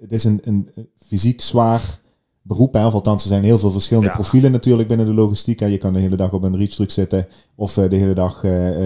[0.00, 2.00] Het is een, een fysiek zwaar
[2.42, 2.74] beroep.
[2.74, 2.86] Hè?
[2.86, 4.14] Of althans, er zijn heel veel verschillende Ja.
[4.14, 5.60] profielen natuurlijk binnen de logistiek.
[5.60, 5.66] Hè.
[5.66, 8.40] Je kan de hele dag op een reachtruck zitten of de hele dag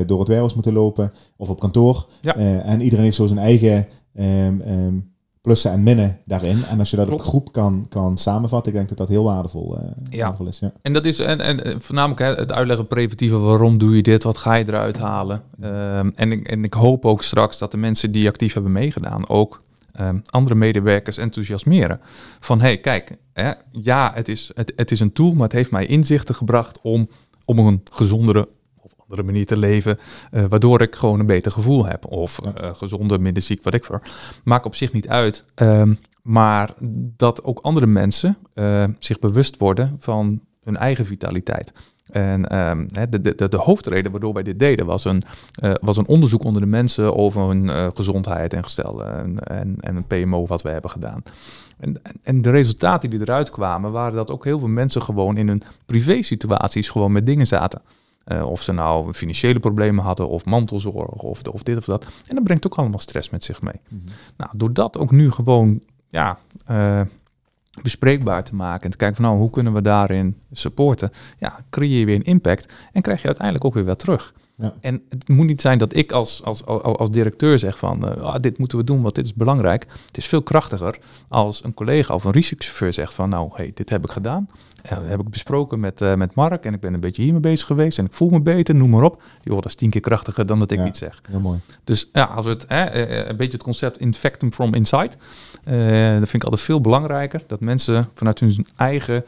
[0.07, 2.07] door het warehouse moeten lopen of op kantoor.
[2.21, 2.37] Ja.
[2.63, 4.99] En iedereen heeft zo zijn eigen ehm, ehm,
[5.47, 6.65] plussen en minnen daarin.
[6.65, 7.23] En als je dat Klopt.
[7.23, 10.19] op groep kan, kan samenvatten, ik denk dat dat heel waardevol, eh, Ja.
[10.23, 10.59] waardevol is.
[10.59, 10.73] Ja.
[10.83, 14.37] En dat is en, en voornamelijk hè, het uitleggen preventieve, waarom doe je dit, wat
[14.37, 15.43] ga je eruit halen.
[15.61, 19.29] Ehm, en, ik, en ik hoop ook straks dat de mensen die actief hebben meegedaan
[19.29, 22.01] ook ehm, andere medewerkers enthousiasmeren.
[22.41, 25.71] Van hey, kijk, hè, ja, het is, het, het is een tool, maar het heeft
[25.71, 27.09] mij inzichten gebracht om,
[27.45, 28.49] om een gezondere
[29.09, 29.99] andere manier te leven,
[30.31, 32.07] eh, waardoor ik gewoon een beter gevoel heb.
[32.07, 34.01] Of eh, gezonder, minder ziek, wat ik voor.
[34.45, 35.45] Maakt op zich niet uit.
[35.55, 36.71] Ehm, maar
[37.17, 41.73] dat ook andere mensen eh, zich bewust worden van hun eigen vitaliteit.
[42.07, 45.23] En ehm, de, de, de hoofdreden waardoor wij dit deden was een,
[45.81, 50.07] was een onderzoek onder de mensen over hun gezondheid en gestel en, en, en een
[50.07, 51.23] PMO wat we hebben gedaan.
[51.79, 55.49] En, en- de resultaten die eruit kwamen waren dat ook heel veel mensen gewoon in
[55.49, 57.81] hun privé-situaties gewoon met dingen zaten.
[58.27, 62.07] Eh, of ze nou financiële problemen hadden of mantelzorg of, of dit of dat.
[62.27, 63.81] En dat brengt ook allemaal stress met zich mee.
[63.89, 64.01] Mhm.
[64.37, 67.01] Nou, door dat ook nu gewoon ja, eh,
[67.83, 71.99] bespreekbaar te maken en te kijken van nou, hoe kunnen we daarin supporten, ja, creëer
[71.99, 74.35] je weer een impact en krijg je uiteindelijk ook weer wat terug.
[74.59, 74.75] Ja.
[74.81, 78.23] En het moet niet zijn dat ik als, als, als, als directeur zeg van eh,
[78.23, 79.87] ah, dit moeten we doen, want dit is belangrijk.
[80.07, 80.99] Het is veel krachtiger
[81.29, 84.49] als een collega of een researchchauffeur zegt van nou, hey, dit heb ik gedaan.
[84.83, 87.41] En dat heb ik besproken met, eh, met Mark en ik ben een beetje hiermee
[87.41, 89.23] bezig geweest en ik voel me beter, noem maar op.
[89.43, 90.87] Die dat is tien keer krachtiger dan dat ik Ja.
[90.87, 91.21] iets zeg.
[91.29, 91.61] Heel mooi.
[91.85, 95.11] Dus ja, als we het eh, een beetje het concept infectum from inside,
[95.65, 95.75] eh
[96.11, 97.43] dat vind ik altijd veel belangrijker.
[97.47, 99.25] Dat mensen vanuit hun eigen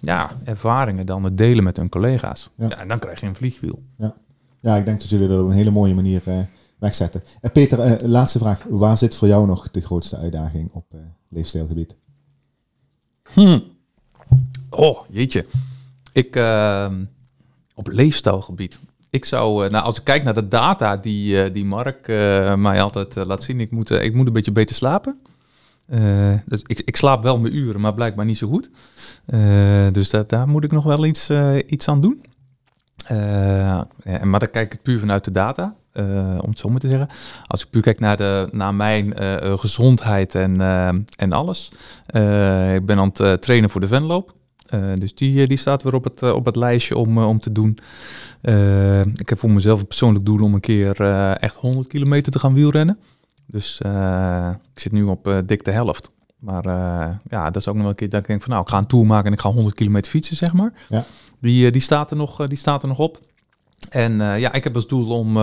[0.00, 2.50] ja, ervaringen dan het delen met hun collega's.
[2.56, 2.66] Ja.
[2.68, 2.76] Ja.
[2.78, 3.82] en dan krijg je een vliegwiel.
[3.98, 4.14] Ja,
[4.62, 6.38] ik denk dat jullie dat op een hele mooie manier eh,
[6.78, 7.22] wegzetten.
[7.40, 8.64] En Peter, eh, laatste vraag.
[8.68, 10.84] Waar zit voor jou nog de grootste uitdaging op
[11.28, 11.96] leefstijlgebied?
[13.32, 13.60] Hm.
[14.70, 15.46] Oh, jeetje.
[16.12, 17.04] Ik, ehm,
[17.74, 18.80] op leefstijlgebied.
[19.10, 22.06] Ik zou, nou, als ik kijk naar de data die, die Mark
[22.56, 25.18] mij altijd laat zien, ik moet, ik moet een beetje beter slapen.
[26.46, 28.70] Dus ik, ik slaap wel mijn uren, maar blijkbaar niet zo goed.
[29.94, 31.30] Dus daar moet ik nog wel iets,
[31.66, 32.20] iets aan doen.
[33.06, 36.88] Eh, maar dan kijk ik puur vanuit de data, eh, om het zo maar te
[36.88, 37.08] zeggen.
[37.46, 40.60] Als ik puur kijk naar, de, naar mijn eh, gezondheid en,
[41.16, 41.68] en alles.
[42.74, 44.34] Ik ben aan het trainen voor de Venloop.
[44.98, 47.78] Dus die, die staat weer op het, op het lijstje om, om te doen.
[49.14, 51.00] Ik heb voor mezelf een persoonlijk doel om een keer
[51.36, 52.98] echt 100 kilometer te gaan wielrennen.
[53.46, 53.80] Dus
[54.72, 56.10] ik zit nu op dik de helft.
[56.38, 56.64] Maar
[57.28, 58.78] ja, dat is ook nog wel een keer dat ik denk van nou, ik ga
[58.78, 60.72] een tour maken en ik ga 100 kilometer fietsen, zeg maar.
[60.88, 61.04] Ja.
[61.40, 63.18] Die, eh, die, staat er nog, eh, die staat er nog op.
[63.90, 65.34] En eh, ja, ik heb als doel om,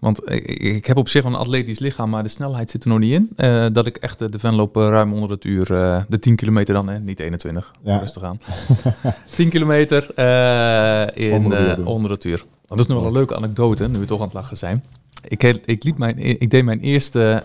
[0.00, 2.88] want ik, ik heb op zich wel een atletisch lichaam, maar de snelheid zit er
[2.88, 3.30] nog niet in.
[3.72, 5.64] dat ik echt de, de Venloop ruim onder het uur,
[6.08, 7.98] de 10 kilometer dan, hè, niet 21, Ja.
[7.98, 8.40] rustig aan.
[9.34, 10.02] 10 kilometer
[11.18, 11.86] in, Onder het uur doen.
[11.86, 12.44] onder het uur.
[12.66, 14.84] Dat is nog wel een leuke anekdote, nu we toch aan het lachen zijn.
[15.28, 17.42] Ik, ik, liep mijn, ik deed mijn eerste,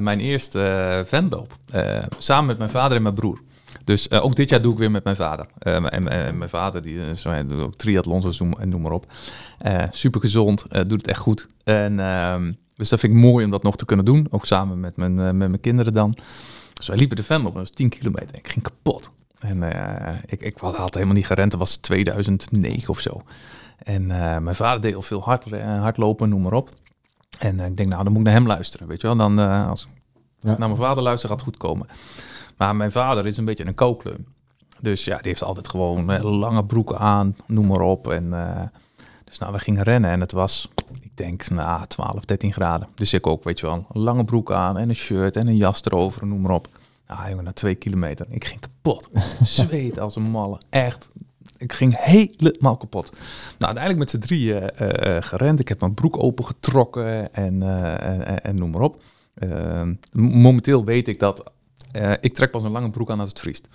[0.00, 1.56] mijn eerste Venloop
[2.18, 3.40] samen met mijn vader en mijn broer.
[3.86, 5.46] Dus eh, ook dit jaar doe ik weer met mijn vader.
[5.58, 8.92] Eh, en, en mijn vader die eh, zo, hij doet ook triathlons en noem, maar
[8.92, 9.12] op.
[9.90, 11.46] super gezond, doet het echt goed.
[11.64, 14.26] En, ehm, dus dat vind ik mooi om dat nog te kunnen doen.
[14.30, 16.16] Ook samen met mijn, met mijn kinderen dan.
[16.74, 18.36] Dus wij liepen de Venloop, dat was 10 kilometer.
[18.36, 19.10] Ik ging kapot.
[19.38, 19.62] En
[20.26, 23.22] ik, ik had helemaal niet gerend, dat was 2009 of zo.
[23.78, 24.06] En
[24.42, 26.70] mijn vader deed al veel hard, hardlopen, noem maar op.
[27.38, 29.16] En ik denk, nou, dan moet ik naar hem luisteren, weet je wel.
[29.16, 29.88] Dan, als
[30.38, 30.52] Ja.
[30.52, 31.86] ik naar mijn vader luister, gaat het goed komen.
[32.56, 34.26] Maar mijn vader is een beetje een kookleum.
[34.80, 38.10] Dus ja, die heeft altijd gewoon eh, lange broeken aan, noem maar op.
[38.10, 38.62] En, eh,
[39.24, 40.68] dus nou, we gingen rennen en het was,
[41.00, 42.88] ik denk, nou, 12, 13 graden.
[42.94, 45.84] Dus ik ook, weet je wel, lange broek aan en een shirt en een jas
[45.84, 46.68] erover, noem maar op.
[47.08, 49.08] Nou, jongen, na twee kilometer, ik ging kapot.
[49.44, 51.08] Zweet als een malle, echt.
[51.58, 53.10] Ik ging helemaal kapot.
[53.58, 55.60] Nou, uiteindelijk met z'n drieën eh, gerend.
[55.60, 57.62] Ik heb mijn broek opengetrokken en,
[58.00, 59.02] en, en- noem maar op.
[59.34, 59.82] Eh,
[60.12, 61.50] momenteel weet ik dat
[62.00, 63.68] eh, ik trek pas een lange broek aan als het vriest.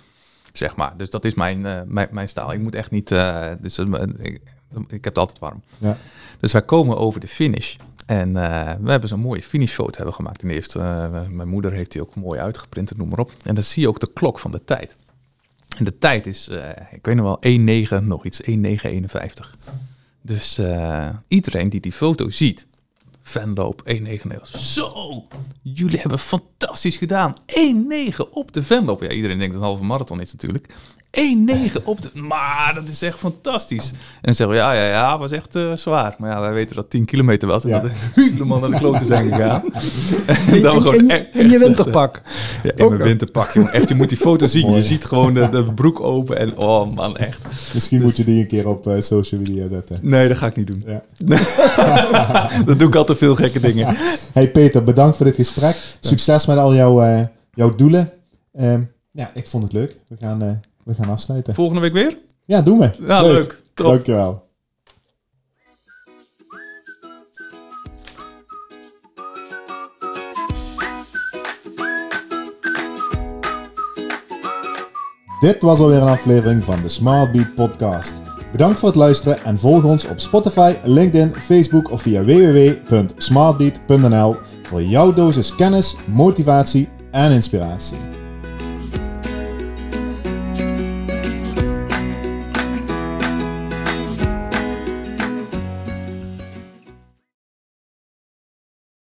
[0.52, 0.96] Zeg maar.
[0.96, 2.52] Dus dat is mijn, eh, mijn, mijn staal.
[2.52, 3.10] Ik moet echt niet.
[3.10, 3.78] eh, dus,
[4.18, 4.40] ik,
[4.72, 5.62] ik heb het altijd warm.
[5.78, 5.96] Ja.
[6.40, 7.76] Dus wij komen over de finish.
[8.06, 8.32] En
[8.82, 10.42] we hebben zo'n mooie finishfoto hebben gemaakt.
[10.42, 13.32] En eh, mijn moeder heeft die ook mooi uitgeprint, noem maar op.
[13.44, 14.96] En dan zie je ook de klok van de tijd.
[15.78, 16.48] En de tijd is,
[16.90, 17.58] ik weet nog wel,
[18.00, 19.56] 1,9 nog iets, 1,951.
[20.22, 20.60] Dus
[21.28, 22.66] iedereen die die foto ziet,
[23.22, 24.58] Venloop 1,9.
[24.58, 25.26] Zo,
[25.62, 27.34] jullie hebben fantastisch gedaan.
[28.12, 29.02] 1,9 op de Venloop.
[29.02, 30.74] Ja, iedereen denkt dat een halve marathon is natuurlijk.
[31.20, 32.10] 1,9 op de...
[32.14, 33.90] Maar dat is echt fantastisch.
[33.90, 36.14] En dan zeggen we, ja, ja, ja, was echt eh, zwaar.
[36.18, 37.62] Maar ja, wij weten dat 10 kilometer was.
[37.64, 37.78] En Ja.
[37.80, 39.62] dat we helemaal naar de kloten zijn gegaan.
[40.52, 42.22] en dan gewoon echt- in je echt- winterpak.
[42.62, 43.72] ja, in mijn winterpak, jongen.
[43.72, 44.62] Echt, je moet die foto zien.
[44.66, 44.76] Mooi.
[44.76, 47.40] Je ziet gewoon de, de broek open en oh man, echt.
[47.74, 49.98] Misschien moet je die een keer op eh, social media zetten.
[50.02, 50.84] Nee, dat ga ik niet doen.
[50.86, 51.02] Ja.
[52.66, 53.96] Dat doe ik altijd veel gekke dingen.
[54.32, 55.76] Hey Peter, bedankt voor dit gesprek.
[56.00, 57.20] Succes met al jouw, eh,
[57.54, 58.10] jouw doelen.
[58.52, 58.82] Ehm,
[59.12, 59.96] ja, ik vond het leuk.
[60.08, 60.50] We gaan, eh,
[60.84, 61.54] we gaan afsluiten.
[61.54, 62.18] Volgende week weer?
[62.44, 62.90] Ja, doen we.
[63.06, 63.62] Ja, leuk.
[63.74, 63.86] Top.
[63.86, 64.50] Dankjewel.
[75.40, 78.22] Dit was alweer een aflevering van de Smart Beat Podcast.
[78.52, 84.82] Bedankt voor het luisteren en volg ons op Spotify, LinkedIn, Facebook of via www.smartbeat.nl voor
[84.82, 88.21] jouw dosis kennis, motivatie en inspiratie.